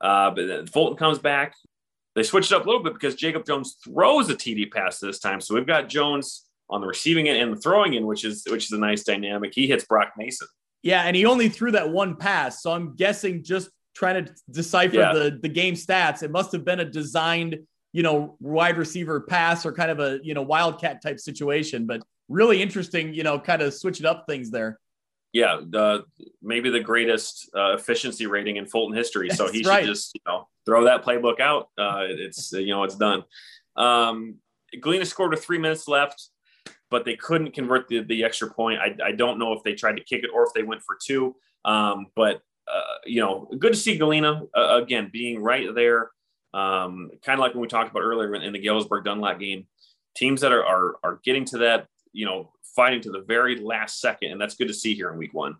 [0.00, 1.54] Uh, but then Fulton comes back.
[2.14, 5.40] They switched up a little bit because Jacob Jones throws a TD pass this time.
[5.40, 8.64] So we've got Jones on the receiving end and the throwing end, which is which
[8.64, 9.52] is a nice dynamic.
[9.54, 10.48] He hits Brock Mason.
[10.82, 12.62] Yeah, and he only threw that one pass.
[12.62, 15.12] So I'm guessing just trying to decipher yeah.
[15.12, 17.58] the the game stats, it must have been a designed,
[17.92, 21.86] you know, wide receiver pass or kind of a you know wildcat type situation.
[21.86, 24.78] But really interesting, you know, kind of switching up things there.
[25.32, 26.04] Yeah, the
[26.42, 29.30] maybe the greatest uh, efficiency rating in Fulton history.
[29.30, 29.84] So he right.
[29.84, 31.68] should just you know throw that playbook out.
[31.78, 33.24] Uh, it's you know it's done.
[33.76, 34.36] Um,
[34.80, 36.30] Galena scored with three minutes left
[36.90, 38.78] but they couldn't convert the, the extra point.
[38.80, 40.96] I, I don't know if they tried to kick it or if they went for
[41.04, 41.34] two.
[41.64, 46.10] Um, but, uh, you know, good to see Galena uh, again being right there.
[46.52, 49.66] Um, kind of like when we talked about earlier in, the Galesburg Dunlap game,
[50.14, 54.00] teams that are, are, are getting to that, you know, fighting to the very last
[54.00, 54.30] second.
[54.32, 55.56] And that's good to see here in week one.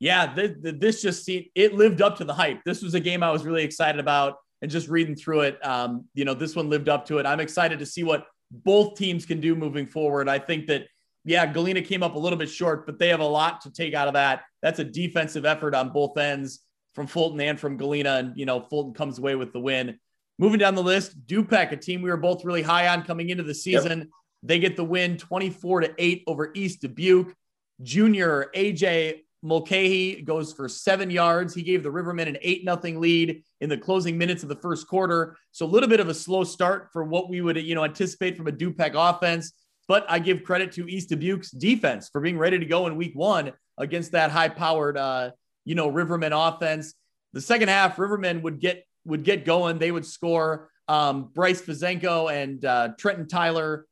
[0.00, 2.62] Yeah, this, this just seemed it lived up to the hype.
[2.64, 6.06] This was a game I was really excited about, and just reading through it, um,
[6.14, 7.26] you know, this one lived up to it.
[7.26, 10.28] I'm excited to see what both teams can do moving forward.
[10.28, 10.86] I think that
[11.24, 13.94] yeah, Galena came up a little bit short, but they have a lot to take
[13.94, 14.42] out of that.
[14.62, 16.60] That's a defensive effort on both ends
[16.94, 19.98] from Fulton and from Galena, and you know Fulton comes away with the win.
[20.38, 23.44] Moving down the list, Dupec, a team we were both really high on coming into
[23.44, 23.98] the season.
[23.98, 24.08] Yep.
[24.42, 27.34] They get the win 24 to 8 over East Dubuque.
[27.82, 31.54] Junior AJ Mulcahy goes for seven yards.
[31.54, 34.88] He gave the Rivermen an 8 nothing lead in the closing minutes of the first
[34.88, 35.36] quarter.
[35.52, 38.36] So a little bit of a slow start for what we would, you know, anticipate
[38.36, 39.52] from a Dupec offense.
[39.86, 43.12] But I give credit to East Dubuque's defense for being ready to go in week
[43.14, 45.32] one against that high powered, uh,
[45.66, 46.94] you know, Rivermen offense.
[47.34, 49.78] The second half, Rivermen would get would get going.
[49.78, 50.70] They would score.
[50.88, 53.86] Um, Bryce Fazenko and uh, Trenton Tyler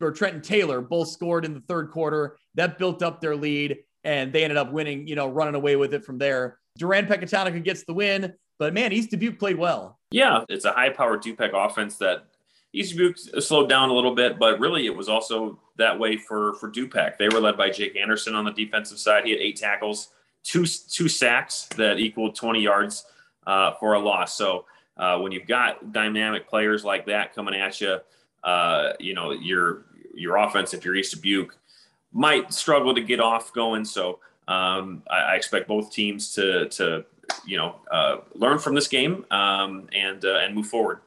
[0.00, 2.36] or Trenton Taylor both scored in the third quarter.
[2.54, 5.06] That built up their lead, and they ended up winning.
[5.06, 6.58] You know, running away with it from there.
[6.78, 9.98] Durand Pecatonica gets the win, but man, East Dubuque played well.
[10.10, 12.26] Yeah, it's a high-powered Dupec offense that
[12.72, 16.54] East Dubuque slowed down a little bit, but really it was also that way for
[16.54, 17.18] for Dupec.
[17.18, 19.24] They were led by Jake Anderson on the defensive side.
[19.24, 20.08] He had eight tackles,
[20.44, 23.04] two two sacks that equaled 20 yards
[23.46, 24.36] uh, for a loss.
[24.36, 27.98] So uh, when you've got dynamic players like that coming at you,
[28.44, 31.56] uh, you know your your offense, if you're East Dubuque,
[32.16, 33.84] might struggle to get off going.
[33.84, 37.04] So um, I, I, expect both teams to to
[37.44, 41.00] you know uh, learn from this game um, and uh, and move forward.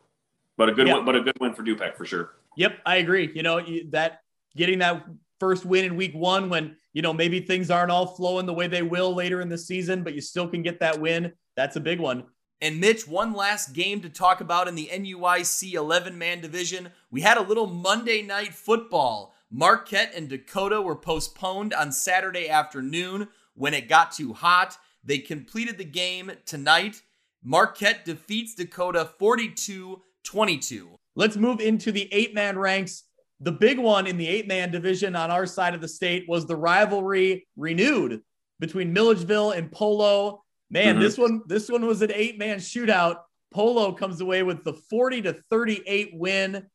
[0.56, 0.98] But a good yep.
[0.98, 2.34] one, but a good win for Dupec for sure.
[2.58, 3.32] Yep, I agree.
[3.34, 4.22] You know that
[4.56, 5.06] getting that
[5.40, 8.68] first win in week one when you know maybe things aren't all flowing the way
[8.68, 11.34] they will later in the season, but you still can get that win.
[11.56, 12.26] That's a big one.
[12.62, 16.92] And Mitch, one last game to talk about in the NUIC 11 man division.
[17.10, 19.34] We had a little Monday night football.
[19.52, 24.78] Marquette and Dakota were postponed on Saturday afternoon when it got too hot.
[25.04, 27.02] They completed the game tonight.
[27.44, 30.90] Marquette defeats Dakota 42 22.
[31.16, 33.04] Let's move into the eight man ranks.
[33.40, 36.46] The big one in the eight man division on our side of the state was
[36.46, 38.22] the rivalry renewed
[38.60, 40.44] between Milledgeville and Polo.
[40.70, 41.04] Man, mm-hmm.
[41.04, 43.18] this one this one was an eight man shootout.
[43.52, 46.68] Polo comes away with the 40 to 38 win.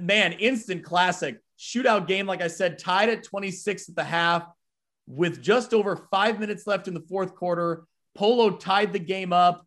[0.00, 2.26] Man, instant classic shootout game.
[2.26, 4.46] Like I said, tied at 26 at the half
[5.06, 7.84] with just over five minutes left in the fourth quarter.
[8.14, 9.66] Polo tied the game up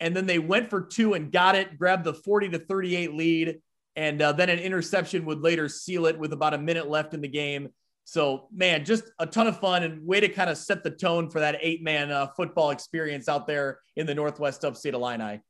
[0.00, 3.60] and then they went for two and got it, grabbed the 40 to 38 lead,
[3.96, 7.20] and uh, then an interception would later seal it with about a minute left in
[7.20, 7.68] the game.
[8.04, 11.28] So, man, just a ton of fun and way to kind of set the tone
[11.28, 15.40] for that eight man uh, football experience out there in the Northwest Upstate Illini.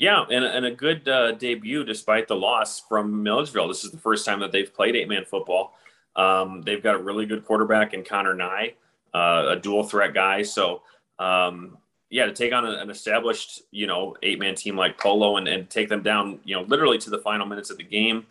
[0.00, 3.68] Yeah, and, and a good uh, debut despite the loss from Milledgeville.
[3.68, 5.74] This is the first time that they've played eight man football.
[6.16, 8.72] Um, they've got a really good quarterback in Connor Nye,
[9.12, 10.42] uh, a dual threat guy.
[10.42, 10.80] So,
[11.18, 11.76] um,
[12.08, 15.68] yeah, to take on an established, you know, eight man team like Polo and, and
[15.68, 18.24] take them down, you know, literally to the final minutes of the game,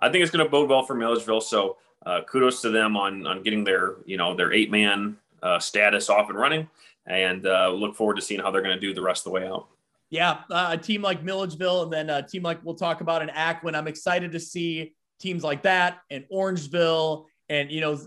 [0.00, 1.40] I think it's going to bode well for Milledgeville.
[1.40, 5.58] So uh, kudos to them on on getting their, you know, their eight man uh,
[5.58, 6.68] status off and running,
[7.06, 9.40] and uh, look forward to seeing how they're going to do the rest of the
[9.40, 9.68] way out.
[10.14, 13.30] Yeah, uh, a team like Milledgeville, and then a team like we'll talk about in
[13.30, 13.74] Akron.
[13.74, 17.98] I'm excited to see teams like that and Orangeville and you know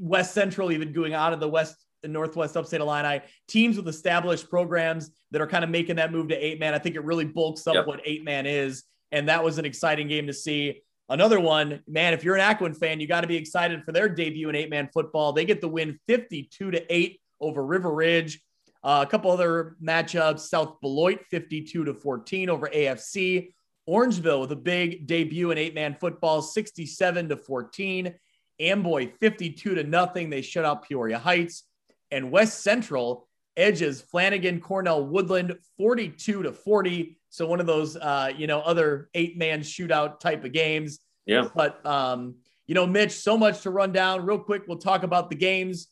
[0.00, 4.48] West Central even going out of the West the Northwest Upstate Illini, teams with established
[4.48, 6.74] programs that are kind of making that move to eight man.
[6.74, 7.88] I think it really bulks up yep.
[7.88, 8.84] what eight man is.
[9.10, 10.82] And that was an exciting game to see.
[11.08, 14.08] Another one, man, if you're an Akron fan, you got to be excited for their
[14.08, 15.32] debut in eight man football.
[15.32, 18.40] They get the win 52 to 8 over River Ridge.
[18.88, 23.52] Uh, a couple other matchups South Beloit 52 to 14 over AFC.
[23.86, 28.14] Orangeville with a big debut in eight man football 67 to 14.
[28.58, 30.30] Amboy 52 to nothing.
[30.30, 31.64] They shut out Peoria Heights
[32.10, 33.28] and West Central
[33.58, 37.18] edges Flanagan Cornell Woodland 42 to 40.
[37.28, 41.00] So one of those, uh, you know, other eight man shootout type of games.
[41.26, 41.46] Yeah.
[41.54, 42.36] But, um,
[42.66, 44.62] you know, Mitch, so much to run down real quick.
[44.66, 45.88] We'll talk about the games,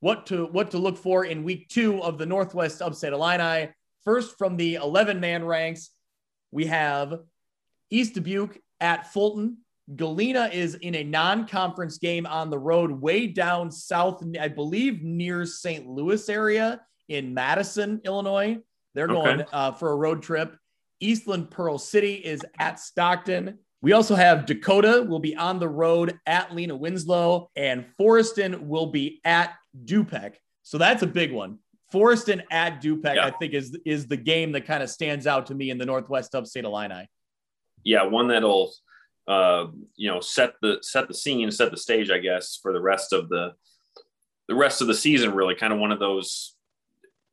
[0.00, 3.70] what to, what to look for in week two of the Northwest upstate Illini.
[4.04, 5.90] First from the 11 man ranks,
[6.50, 7.20] we have
[7.90, 9.58] East Dubuque at Fulton.
[9.96, 15.44] Galena is in a non-conference game on the road way down south, I believe near
[15.44, 15.86] St.
[15.86, 18.58] Louis area in Madison, Illinois.
[18.94, 19.14] They're okay.
[19.14, 20.56] going uh, for a road trip.
[21.00, 23.58] Eastland Pearl City is at Stockton.
[23.82, 28.86] We also have Dakota will be on the road at Lena Winslow, and Forreston will
[28.86, 30.34] be at Dupec.
[30.62, 31.58] So that's a big one.
[31.92, 33.26] Forreston at Dupec, yeah.
[33.26, 35.86] I think, is is the game that kind of stands out to me in the
[35.86, 37.08] Northwest Upstate Illini.
[37.82, 38.72] Yeah, one that'll
[39.26, 39.66] uh,
[39.96, 43.12] you know set the set the scene, set the stage, I guess, for the rest
[43.12, 43.54] of the
[44.48, 45.32] the rest of the season.
[45.34, 46.54] Really, kind of one of those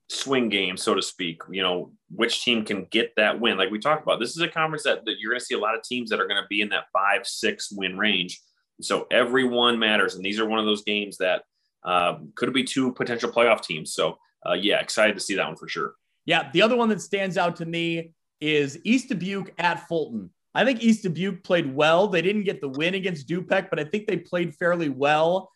[0.09, 1.41] swing games, so to speak.
[1.51, 3.57] You know, which team can get that win?
[3.57, 5.59] Like we talked about, this is a conference that, that you're going to see a
[5.59, 8.41] lot of teams that are going to be in that five, six win range.
[8.81, 11.43] So everyone matters, and these are one of those games that
[11.83, 13.93] um, could be two potential playoff teams.
[13.93, 14.17] So
[14.47, 15.93] uh, yeah, excited to see that one for sure.
[16.25, 20.29] Yeah, the other one that stands out to me is East Dubuque at Fulton.
[20.53, 22.07] I think East Dubuque played well.
[22.07, 25.51] They didn't get the win against Dupec, but I think they played fairly well.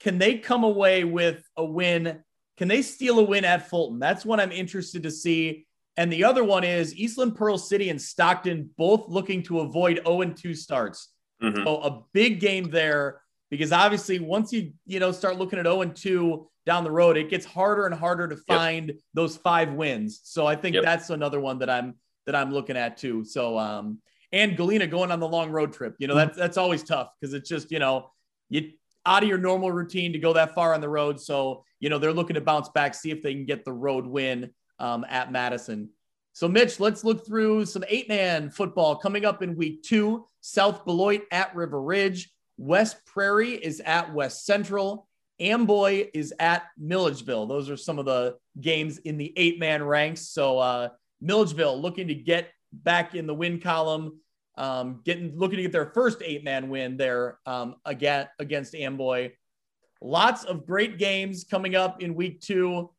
[0.00, 2.22] Can they come away with a win?
[2.56, 3.98] Can they steal a win at Fulton?
[3.98, 5.66] That's what I'm interested to see.
[5.96, 10.24] And the other one is Eastland Pearl City and Stockton both looking to avoid 0
[10.24, 11.10] 2 starts.
[11.42, 11.64] Mm-hmm.
[11.64, 15.82] So a big game there because obviously once you you know start looking at 0
[15.82, 18.96] and 2 down the road, it gets harder and harder to find yep.
[19.12, 20.20] those five wins.
[20.24, 20.84] So I think yep.
[20.84, 21.94] that's another one that I'm
[22.26, 23.24] that I'm looking at too.
[23.24, 23.98] So um
[24.32, 27.34] and Galena going on the long road trip, you know, that's that's always tough because
[27.34, 28.10] it's just, you know,
[28.48, 28.72] you
[29.06, 31.20] out of your normal routine to go that far on the road.
[31.20, 34.06] So, you know, they're looking to bounce back, see if they can get the road
[34.06, 35.90] win um, at Madison.
[36.32, 40.26] So, Mitch, let's look through some eight man football coming up in week two.
[40.40, 42.33] South Beloit at River Ridge.
[42.56, 45.08] West Prairie is at West Central.
[45.40, 47.46] Amboy is at Milledgeville.
[47.46, 50.28] Those are some of the games in the eight man ranks.
[50.28, 50.88] So, uh,
[51.20, 54.20] Milledgeville looking to get back in the win column
[54.56, 59.32] um, getting looking to get their first eight man win there um, again against Amboy.
[60.00, 62.90] Lots of great games coming up in week two.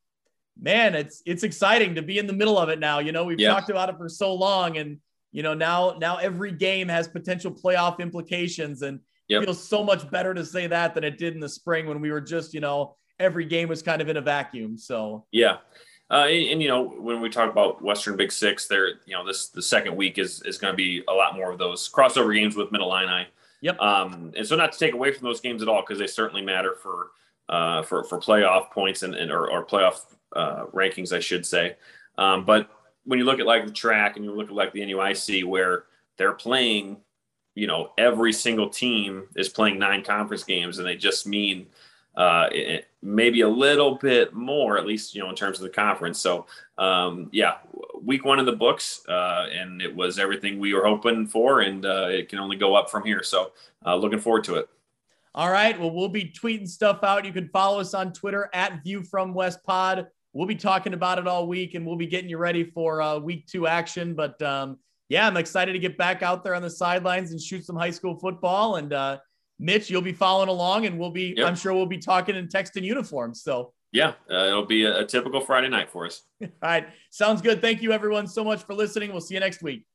[0.59, 2.99] Man, it's it's exciting to be in the middle of it now.
[2.99, 3.49] You know, we've yeah.
[3.49, 4.97] talked about it for so long, and
[5.31, 9.43] you know now now every game has potential playoff implications, and yep.
[9.43, 12.11] feels so much better to say that than it did in the spring when we
[12.11, 14.77] were just you know every game was kind of in a vacuum.
[14.77, 15.57] So yeah,
[16.11, 19.25] uh, and, and, you know, when we talk about Western Big Six, there, you know,
[19.25, 22.33] this the second week is is going to be a lot more of those crossover
[22.33, 23.27] games with Mid Illini.
[23.61, 23.79] Yep.
[23.79, 26.43] Um, and so not to take away from those games at all because they certainly
[26.43, 27.07] matter for
[27.49, 30.01] uh, for for playoff points and, and or, or playoff
[30.35, 31.75] uh, rankings, I should say.
[32.19, 32.69] Um, but
[33.05, 35.85] when you look at like the TRAC and you look at like the NUIC where
[36.17, 36.97] they're playing,
[37.55, 41.67] you know, every single team is playing nine conference games, and they just mean
[42.15, 45.69] uh, it, maybe a little bit more, at least you know in terms of the
[45.69, 46.19] conference.
[46.19, 46.45] So
[46.77, 47.55] um, yeah,
[48.01, 51.85] week one in the books, uh, and it was everything we were hoping for, and
[51.85, 53.23] uh, it can only go up from here.
[53.23, 53.51] So
[53.85, 54.69] uh, looking forward to it.
[55.33, 55.77] All right.
[55.77, 57.25] Well, we'll be tweeting stuff out.
[57.25, 60.07] You can follow us on Twitter at View from West Pod.
[60.31, 63.19] We'll be talking about it all week, and we'll be getting you ready for uh,
[63.19, 64.13] week two action.
[64.13, 64.77] But um,
[65.09, 67.91] yeah, I'm excited to get back out there on the sidelines and shoot some high
[67.91, 69.17] school football and uh,
[69.59, 71.33] Mitch, you'll be following along, and we'll be.
[71.37, 71.47] Yep.
[71.47, 73.41] I'm sure we'll be talking in text and uniforms.
[73.41, 76.23] So yeah, uh, it'll be a, a typical Friday night for us.
[76.41, 77.61] All right, sounds good.
[77.61, 79.11] Thank you, everyone, so much for listening.
[79.11, 79.85] We'll see you next week.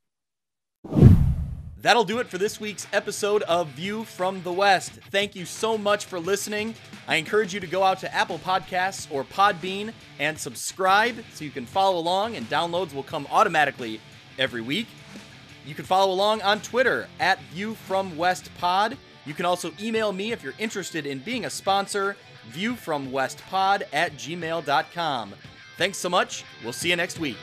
[1.77, 4.93] That'll do it for this week's episode of View from the West.
[5.11, 6.75] Thank you so much for listening.
[7.09, 11.51] I encourage you to go out to Apple Podcasts or Podbean and subscribe so you
[11.51, 14.01] can follow along, and downloads will come automatically
[14.39, 14.89] every week.
[15.67, 18.97] You can follow along on Twitter at View from West Pod.
[19.27, 22.17] You can also email me if you're interested in being a sponsor,
[22.53, 25.35] viewfromwestpod at gmail.com.
[25.77, 26.45] Thanks so much.
[26.63, 27.37] We'll see you next week.